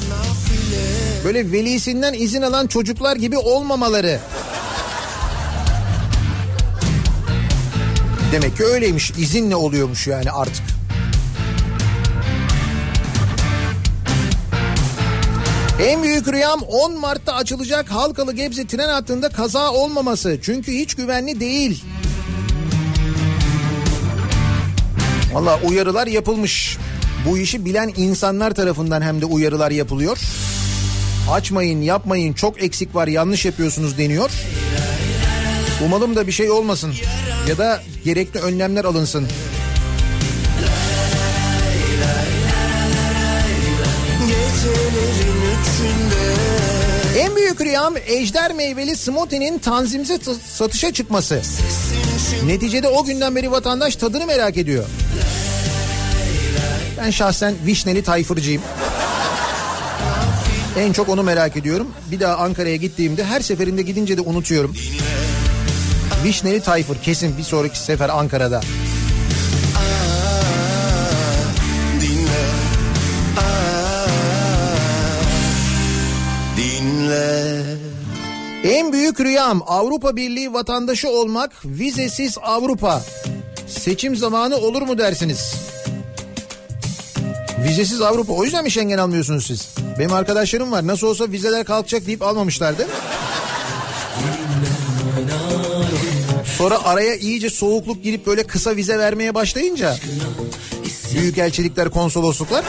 [1.25, 4.19] Böyle velisinden izin alan çocuklar gibi olmamaları.
[8.31, 9.11] Demek ki öyleymiş.
[9.11, 10.63] İzinle oluyormuş yani artık.
[15.81, 20.39] En büyük rüyam 10 Mart'ta açılacak Halkalı Gebze tren hattında kaza olmaması.
[20.41, 21.83] Çünkü hiç güvenli değil.
[25.33, 26.77] Valla uyarılar yapılmış.
[27.29, 30.17] Bu işi bilen insanlar tarafından hem de uyarılar yapılıyor.
[31.31, 34.31] Açmayın yapmayın çok eksik var yanlış yapıyorsunuz deniyor.
[35.85, 36.93] Umalım da bir şey olmasın
[37.49, 39.27] ya da gerekli önlemler alınsın.
[47.19, 51.41] En büyük rüyam ejder meyveli smoothie'nin tanzimse t- satışa çıkması.
[52.45, 54.85] Neticede o günden beri vatandaş tadını merak ediyor.
[56.97, 58.61] Ben şahsen vişneli tayfırcıyım.
[60.77, 61.87] En çok onu merak ediyorum.
[62.11, 64.75] Bir daha Ankara'ya gittiğimde her seferinde gidince de unutuyorum.
[66.23, 68.61] Vişneli tayfır kesin bir sonraki sefer Ankara'da.
[72.01, 72.45] dinle
[73.37, 74.05] Aa,
[76.57, 77.63] Dinle
[78.63, 83.01] En büyük rüyam Avrupa Birliği vatandaşı olmak, vizesiz Avrupa.
[83.67, 85.53] Seçim zamanı olur mu dersiniz?
[87.63, 89.69] Vizesiz Avrupa o yüzden mi Schengen almıyorsunuz siz?
[89.99, 92.87] Benim arkadaşlarım var nasıl olsa vizeler kalkacak deyip almamışlardı.
[96.57, 99.97] Sonra araya iyice soğukluk girip böyle kısa vize vermeye başlayınca
[101.13, 102.65] büyükelçilikler, konsolosluklar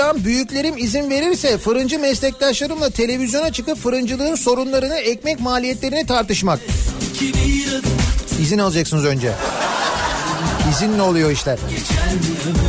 [0.00, 6.60] Rüyam büyüklerim izin verirse fırıncı meslektaşlarımla televizyona çıkıp fırıncılığın sorunlarını, ekmek maliyetlerini tartışmak.
[8.42, 9.32] İzin alacaksınız önce.
[10.70, 11.58] İzin ne oluyor işler?
[11.76, 12.59] İstersen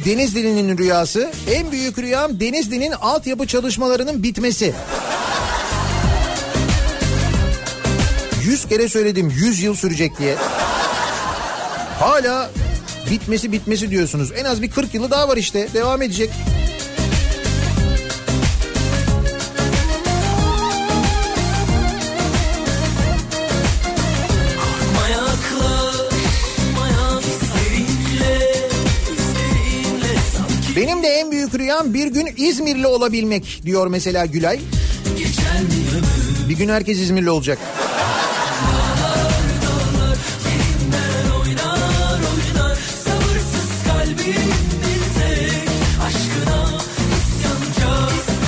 [0.00, 1.30] Bir Denizli'nin rüyası.
[1.50, 4.74] En büyük rüyam Denizli'nin altyapı çalışmalarının bitmesi.
[8.44, 10.36] Yüz kere söyledim yüz yıl sürecek diye.
[11.98, 12.50] Hala
[13.10, 14.32] bitmesi bitmesi diyorsunuz.
[14.36, 16.30] En az bir 40 yılı daha var işte devam edecek.
[31.54, 34.60] Benim de en büyük rüyam bir gün İzmirli olabilmek diyor mesela Gülay.
[36.48, 37.58] Bir gün herkes İzmirli olacak.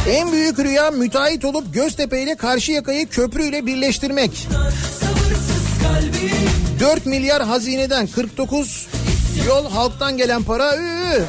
[0.08, 4.48] En büyük rüyam müteahhit olup Göztepe ile Karşıyaka'yı köprüyle birleştirmek.
[5.00, 8.86] Sabırsız kalbim 4 milyar hazineden 49
[9.46, 10.72] yol halktan gelen para.
[10.72, 11.24] ıı.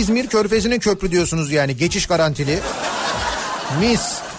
[0.00, 2.58] İzmir Körfezi'ne köprü diyorsunuz yani geçiş garantili.
[3.80, 4.29] Mis.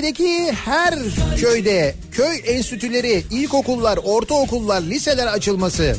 [0.00, 0.94] Ülkedeki her
[1.40, 5.96] köyde köy enstitüleri, ilkokullar, ortaokullar, liseler açılması.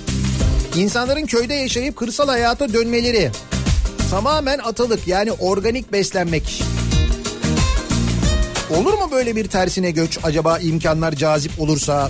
[0.75, 3.31] İnsanların köyde yaşayıp kırsal hayata dönmeleri.
[4.11, 6.63] Tamamen atalık yani organik beslenmek.
[8.77, 12.09] Olur mu böyle bir tersine göç acaba imkanlar cazip olursa?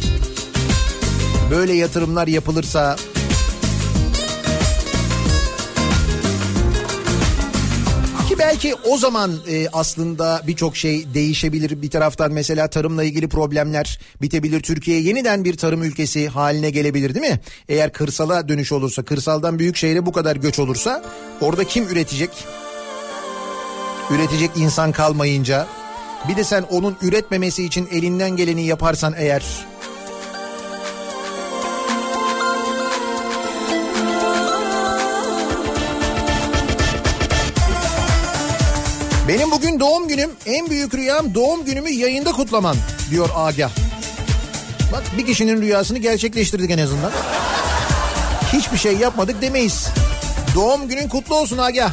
[1.52, 2.96] Böyle yatırımlar yapılırsa?
[8.52, 11.82] Belki o zaman e, aslında birçok şey değişebilir.
[11.82, 14.62] Bir taraftan mesela tarımla ilgili problemler bitebilir.
[14.62, 17.40] Türkiye yeniden bir tarım ülkesi haline gelebilir değil mi?
[17.70, 21.04] Eğer kırsala dönüş olursa, kırsaldan büyük şehre bu kadar göç olursa
[21.42, 22.30] orada kim üretecek?
[24.12, 25.68] Üretecek insan kalmayınca
[26.30, 29.44] Bir de sen onun üretmemesi için elinden geleni yaparsan eğer.
[39.32, 40.32] Benim bugün doğum günüm.
[40.46, 42.76] En büyük rüyam doğum günümü yayında kutlaman
[43.12, 43.72] diyor Agah.
[44.94, 47.12] Bak bir kişinin rüyasını gerçekleştirdik en azından.
[48.54, 49.88] Hiçbir şey yapmadık demeyiz.
[50.56, 51.92] Doğum günün kutlu olsun Agah.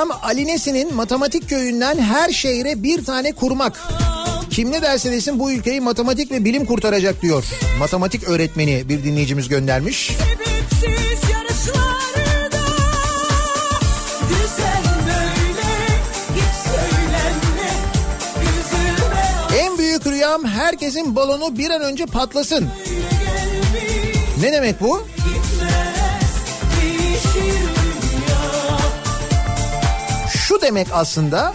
[0.00, 3.80] Rüyam Ali Nesin'in matematik köyünden her şehre bir tane kurmak.
[4.50, 7.44] Kim ne derse desin bu ülkeyi matematik ve bilim kurtaracak diyor.
[7.78, 10.10] Matematik öğretmeni bir dinleyicimiz göndermiş.
[10.80, 11.30] sebepsiz
[19.58, 22.68] En büyük rüyam herkesin balonu bir an önce patlasın.
[24.40, 25.06] Ne demek bu?
[30.62, 31.52] Demek aslında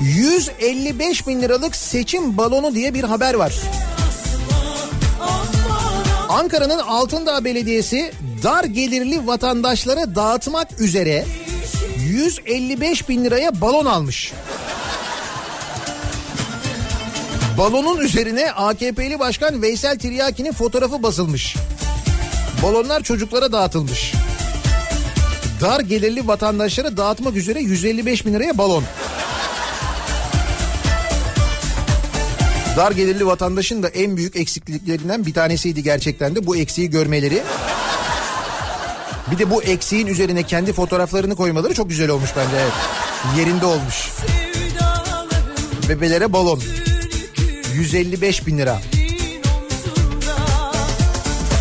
[0.00, 3.54] 155 bin liralık seçim balonu diye bir haber var.
[6.28, 8.12] Ankara'nın Altındağ Belediyesi
[8.42, 11.24] dar gelirli vatandaşlara dağıtmak üzere
[11.98, 14.32] 155 bin liraya balon almış.
[17.58, 21.56] Balonun üzerine AKP'li Başkan Veysel Tiryaki'nin fotoğrafı basılmış.
[22.62, 24.12] Balonlar çocuklara dağıtılmış.
[25.66, 28.84] Dar gelirli vatandaşlara dağıtmak üzere 155 bin liraya balon.
[32.76, 37.42] Dar gelirli vatandaşın da en büyük eksikliklerinden bir tanesiydi gerçekten de bu eksiği görmeleri.
[39.30, 42.72] Bir de bu eksiğin üzerine kendi fotoğraflarını koymaları çok güzel olmuş bence evet.
[43.38, 44.10] Yerinde olmuş.
[45.88, 46.60] Bebelere balon.
[47.74, 48.78] 155 bin lira.
[48.92, 50.36] bir omzumda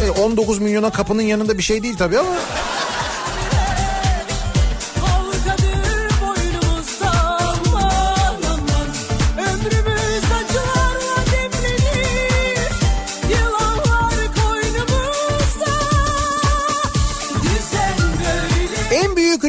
[0.04, 2.36] Evet, 19 milyona kapının yanında bir şey değil tabii ama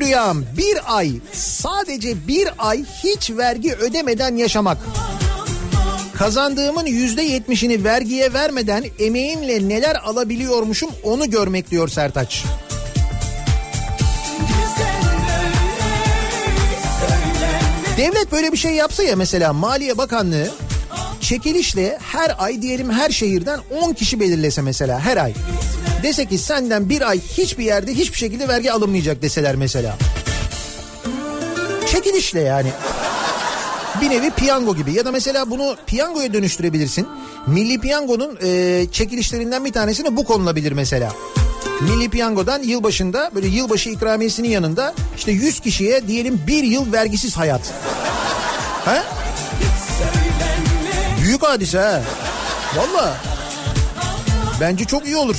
[0.07, 4.78] rüyam bir ay sadece bir ay hiç vergi ödemeden yaşamak.
[6.15, 12.45] Kazandığımın yüzde yetmişini vergiye vermeden emeğimle neler alabiliyormuşum onu görmek diyor Sertaç.
[17.97, 20.51] Devlet böyle bir şey yapsa ya mesela Maliye Bakanlığı
[21.20, 25.35] çekilişle her ay diyelim her şehirden 10 kişi belirlese mesela her ay.
[26.07, 29.97] Dese ki senden bir ay hiçbir yerde hiçbir şekilde vergi alınmayacak deseler mesela.
[31.93, 32.69] Çekilişle yani.
[34.01, 37.09] Bir nevi piyango gibi ya da mesela bunu piyangoya dönüştürebilirsin.
[37.47, 41.12] Milli Piyango'nun e, çekilişlerinden bir tanesine bu konulabilir mesela.
[41.81, 47.73] Milli Piyango'dan yılbaşında böyle yılbaşı ikramiyesinin yanında işte 100 kişiye diyelim bir yıl vergisiz hayat.
[48.85, 49.05] Ha?
[51.23, 52.03] Büyük hadise ha.
[52.77, 53.16] Valla.
[54.61, 55.37] Bence çok iyi olur.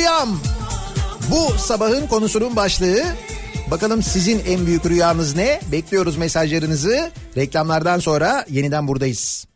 [0.00, 0.28] Rüyam.
[1.30, 3.02] Bu sabahın konusunun başlığı.
[3.70, 5.60] Bakalım sizin en büyük rüyanız ne?
[5.72, 7.10] Bekliyoruz mesajlarınızı.
[7.36, 9.46] Reklamlardan sonra yeniden buradayız.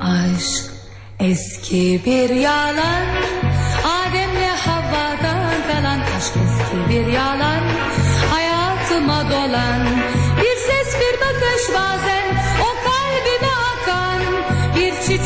[0.00, 0.64] Aşk
[1.20, 3.06] eski bir yalan
[3.84, 7.62] Adem'le Havva'dan kalan Aşk eski bir yalan
[8.30, 9.86] Hayatıma dolan
[10.36, 12.09] Bir ses bir bakış bazen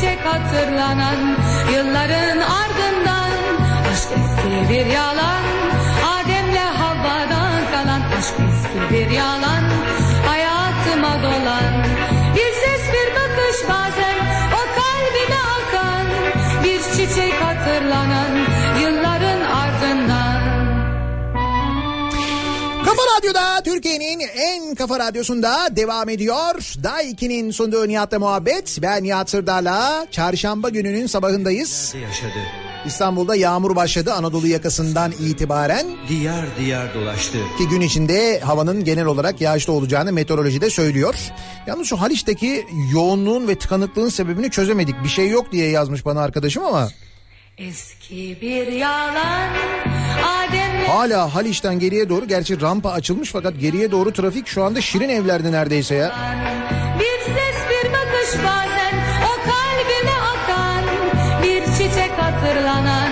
[0.02, 1.36] Bir hatırlanan
[1.72, 3.30] Yılların ardından.
[3.92, 5.42] Aşk eski bir yalan
[6.14, 9.63] Adem'le Havva'dan kalan Aşk eski bir yalan
[22.96, 26.54] Kafa Radyo'da Türkiye'nin en kafa radyosunda devam ediyor.
[26.82, 28.78] Day 2'nin sunduğu Nihat'la muhabbet.
[28.82, 31.94] Ben Nihat Sırdar'la çarşamba gününün sabahındayız.
[32.02, 32.38] yaşadı.
[32.86, 35.86] İstanbul'da yağmur başladı Anadolu yakasından itibaren.
[36.08, 37.38] Diyar diyar dolaştı.
[37.58, 41.14] Ki gün içinde havanın genel olarak yağışlı olacağını meteorolojide söylüyor.
[41.66, 44.94] Yalnız şu Haliç'teki yoğunluğun ve tıkanıklığın sebebini çözemedik.
[45.04, 46.88] Bir şey yok diye yazmış bana arkadaşım ama
[47.58, 49.48] Eski bir yalan
[50.24, 55.08] Adem'le hala Haliç'ten geriye doğru gerçi rampa açılmış fakat geriye doğru trafik şu anda Şirin
[55.08, 56.12] evlerde neredeyse ya.
[57.00, 58.94] Bir ses bir bakış bazen
[59.24, 60.84] o kalbime akan
[61.42, 63.10] Bir çiçek hatırlanan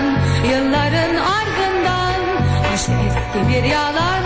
[0.51, 2.21] yılların ardından
[2.75, 4.23] Aşk eski bir yalan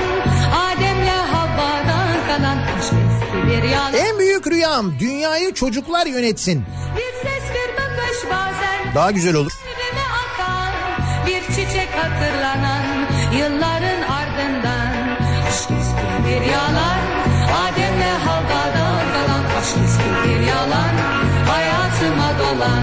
[0.54, 6.64] Adem'le Havva'dan kalan Aşk eski bir yalan En büyük rüyam dünyayı çocuklar yönetsin.
[6.96, 9.52] Bir ses bir bakış bazen Daha güzel olur.
[11.26, 12.65] Bir çiçek hatırlanan
[13.38, 14.92] yılların ardından
[15.48, 15.74] eski
[16.26, 17.00] bir yalan.
[17.64, 19.44] Adem'le Havva'dan kalan
[19.84, 20.94] eski bir yalan.
[21.50, 22.82] Hayatıma dolan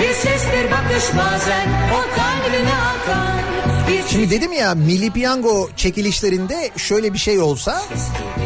[0.00, 1.68] Bir ses bir bakış bazen.
[1.98, 3.37] O kalbime akan
[4.10, 7.82] Şimdi dedim ya milli piyango çekilişlerinde şöyle bir şey olsa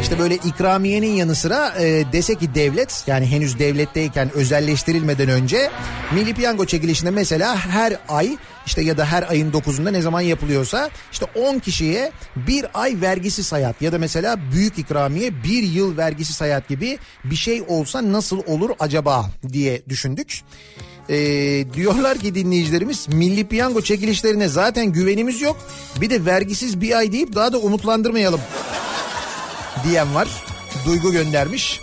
[0.01, 5.69] işte böyle ikramiyenin yanı sıra e, dese ki devlet yani henüz devletteyken özelleştirilmeden önce
[6.13, 10.89] milli piyango çekilişinde mesela her ay işte ya da her ayın 9'unda ne zaman yapılıyorsa
[11.11, 16.39] işte 10 kişiye bir ay vergisi hayat ya da mesela büyük ikramiye bir yıl vergisi
[16.39, 20.41] hayat gibi bir şey olsa nasıl olur acaba diye düşündük.
[21.09, 25.57] Ee, diyorlar ki dinleyicilerimiz milli piyango çekilişlerine zaten güvenimiz yok.
[26.01, 28.41] Bir de vergisiz bir ay deyip daha da umutlandırmayalım
[29.83, 30.27] diyen var.
[30.85, 31.81] Duygu göndermiş.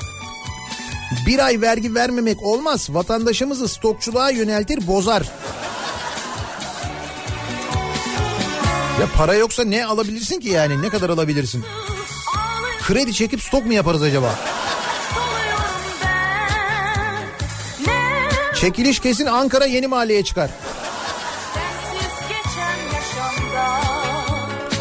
[1.27, 2.89] Bir ay vergi vermemek olmaz.
[2.91, 5.23] Vatandaşımızı stokçuluğa yöneltir bozar.
[9.01, 10.83] Ya para yoksa ne alabilirsin ki yani?
[10.83, 11.65] Ne kadar alabilirsin?
[12.87, 14.39] Kredi çekip stok mu yaparız acaba?
[18.61, 20.51] Çekiliş kesin Ankara Yeni Mahalle'ye çıkar.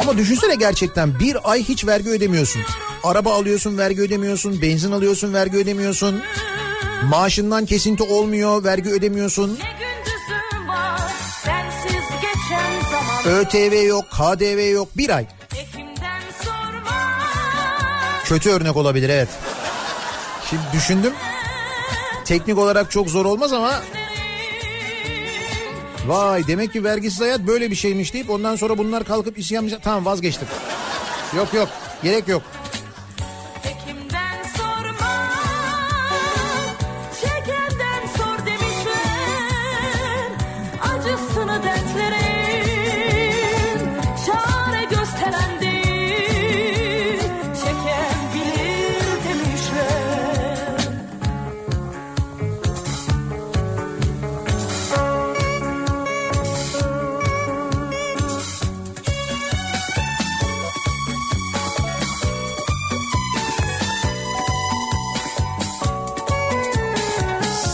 [0.02, 2.62] Ama düşünsene gerçekten bir ay hiç vergi ödemiyorsun.
[3.04, 6.22] Araba alıyorsun vergi ödemiyorsun, benzin alıyorsun vergi ödemiyorsun.
[7.04, 9.60] Maaşından kesinti olmuyor vergi ödemiyorsun.
[13.26, 15.26] ÖTV yok, KDV yok bir ay.
[18.26, 19.30] Kötü örnek olabilir evet.
[20.50, 21.14] Şimdi düşündüm.
[22.30, 23.82] Teknik olarak çok zor olmaz ama
[26.08, 30.06] Vay demek ki vergisiz hayat böyle bir şeymiş deyip ondan sonra bunlar kalkıp isyan tamam
[30.06, 30.48] vazgeçtim.
[31.38, 31.70] Yok yok
[32.04, 32.42] gerek yok.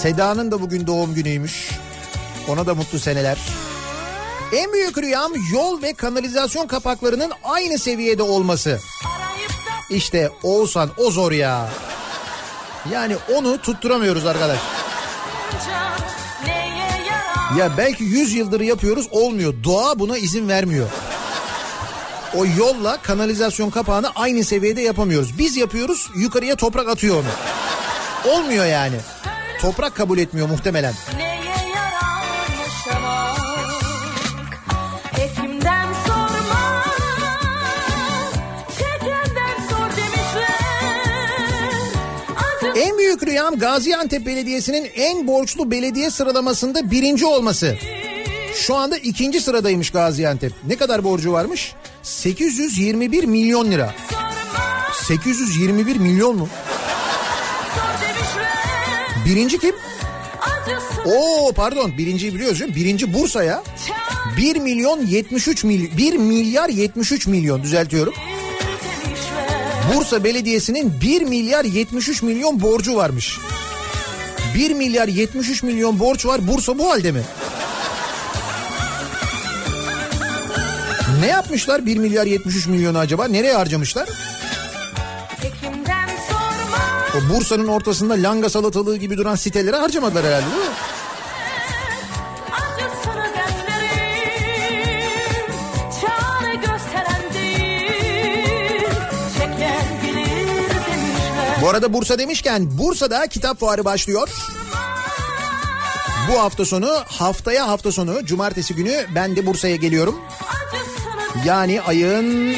[0.06, 1.70] Seda'nın da bugün doğum günüymüş.
[2.48, 3.38] Ona da mutlu seneler.
[4.54, 8.80] En büyük rüyam yol ve kanalizasyon kapaklarının aynı seviyede olması.
[9.90, 11.70] İşte Oğuzhan o zor ya.
[12.92, 14.60] Yani onu tutturamıyoruz arkadaş.
[17.58, 19.54] Ya belki 100 yıldır yapıyoruz olmuyor.
[19.64, 20.90] Doğa buna izin vermiyor.
[22.36, 25.38] O yolla kanalizasyon kapağını aynı seviyede yapamıyoruz.
[25.38, 28.34] Biz yapıyoruz yukarıya toprak atıyor onu.
[28.34, 28.98] Olmuyor yani.
[29.62, 30.94] Toprak kabul etmiyor muhtemelen.
[42.76, 47.76] En büyük rüyam Gaziantep Belediyesi'nin en borçlu belediye sıralamasında birinci olması.
[48.56, 50.54] Şu anda ikinci sıradaymış Gaziantep.
[50.68, 51.74] Ne kadar borcu varmış?
[52.04, 53.94] 821 milyon lira.
[55.08, 56.50] 821 milyon mu?
[59.26, 59.76] Birinci kim?
[61.06, 62.76] Oo pardon birinciyi biliyoruz mi?
[62.76, 63.64] Birinci Bursa ya.
[64.38, 68.14] 1 milyon 73 milyon 1 milyar 73 milyon düzeltiyorum.
[69.94, 73.38] Bursa Belediyesi'nin 1 milyar 73 milyon borcu varmış.
[74.56, 76.48] 1 milyar 73 milyon borç var.
[76.48, 77.22] Bursa bu halde mi?
[81.20, 83.28] Ne yapmışlar 1 milyar 73 milyonu acaba?
[83.28, 84.10] Nereye harcamışlar?
[85.42, 85.75] Sorma,
[87.16, 90.76] O Bursa'nın ortasında langa salatalığı gibi duran sitelere harcamadılar herhalde değil mi?
[101.62, 104.30] Bu arada Bursa demişken Bursa'da kitap fuarı başlıyor.
[106.32, 110.16] Bu hafta sonu haftaya hafta sonu cumartesi günü ben de Bursa'ya geliyorum.
[111.46, 112.56] Yani ayın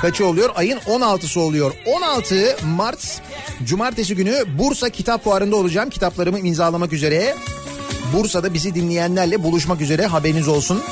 [0.00, 0.50] kaçı oluyor?
[0.54, 1.72] Ayın 16'sı oluyor.
[1.86, 3.20] 16 Mart
[3.64, 5.90] Cumartesi günü Bursa Kitap Fuarı'nda olacağım.
[5.90, 7.34] Kitaplarımı imzalamak üzere.
[8.12, 10.82] Bursa'da bizi dinleyenlerle buluşmak üzere haberiniz olsun.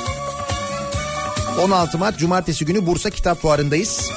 [1.63, 4.11] 16 Mart Cumartesi günü Bursa Kitap Fuarı'ndayız.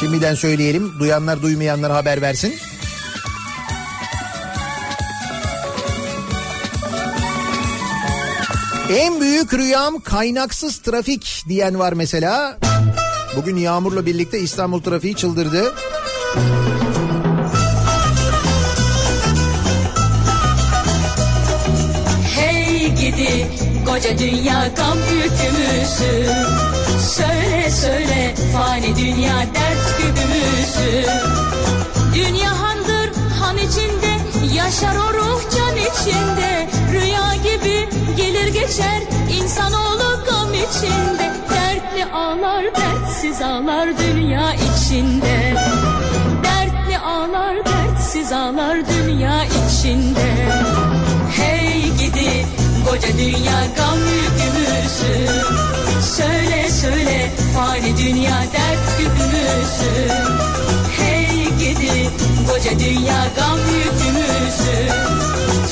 [0.00, 0.92] Şimdiden söyleyelim.
[0.98, 2.54] Duyanlar duymayanlara haber versin.
[8.90, 12.58] En büyük rüyam kaynaksız trafik diyen var mesela.
[13.36, 15.74] Bugün yağmurla birlikte İstanbul trafiği çıldırdı.
[22.36, 23.46] Hey gidi
[23.86, 26.32] koca dünya gam yükümüzü
[27.16, 31.06] Söyle söyle fani dünya dert gübümüzü
[32.14, 33.10] Dünya handır
[33.40, 34.09] han içinde
[34.64, 36.68] yaşar o ruh can içinde.
[36.92, 39.00] Rüya gibi gelir geçer
[39.38, 41.30] insanoğlu gam içinde.
[41.50, 45.54] Dertli ağlar dertsiz ağlar dünya içinde.
[46.44, 50.28] Dertli ağlar dertsiz ağlar dünya içinde.
[51.36, 52.46] Hey gidi
[52.90, 55.14] koca dünya gam yükümüzü.
[56.16, 60.10] Söyle söyle fani dünya dert gübümüzü
[61.80, 62.10] Gidi
[62.48, 64.88] koca dünya gam yükümüzü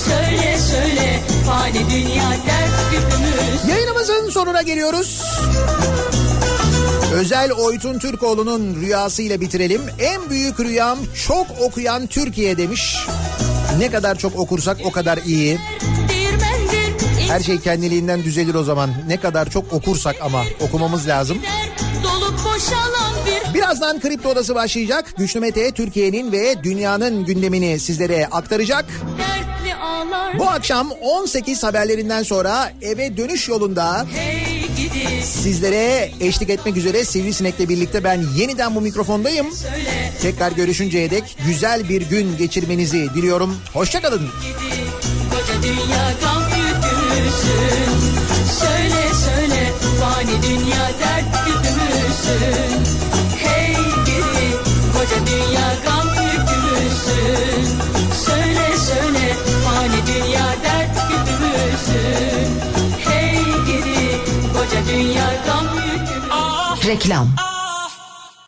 [0.04, 5.22] Söyle söyle fani dünya dert gübümüzü Yayınımızın sonuna geliyoruz.
[7.12, 9.82] Özel Oytun Türkoğlu'nun rüyasıyla bitirelim.
[9.98, 12.96] En büyük rüyam çok okuyan Türkiye demiş.
[13.78, 15.58] Ne kadar çok okursak o kadar iyi.
[17.28, 18.90] Her şey kendiliğinden düzelir o zaman.
[19.08, 21.38] Ne kadar çok okursak ama okumamız lazım.
[23.54, 25.14] Birazdan Kripto Odası başlayacak.
[25.18, 28.84] Güçlü Mete Türkiye'nin ve dünyanın gündemini sizlere aktaracak.
[30.38, 34.48] Bu akşam 18 haberlerinden sonra eve dönüş yolunda Hey
[35.28, 39.52] sizlere eşlik etmek üzere Sivrisinek'le birlikte ben yeniden bu mikrofondayım.
[39.52, 43.56] söyle Tekrar görüşünceye dek güzel bir gün geçirmenizi diliyorum.
[43.72, 44.20] Hoşçakalın.
[44.20, 44.84] gidi
[45.30, 46.08] Koca dünya
[47.30, 47.30] Söyle
[48.60, 48.97] söyle
[50.18, 52.84] fani dünya dert güdümüzün
[53.36, 53.74] Hey
[54.06, 54.56] gidi
[54.92, 57.78] koca dünya gam yükümüzün
[58.26, 59.34] Söyle söyle
[59.64, 62.60] fani dünya dert güdümüzün
[62.98, 64.20] Hey gidi
[64.52, 67.47] koca dünya gam yükümüzün Reklam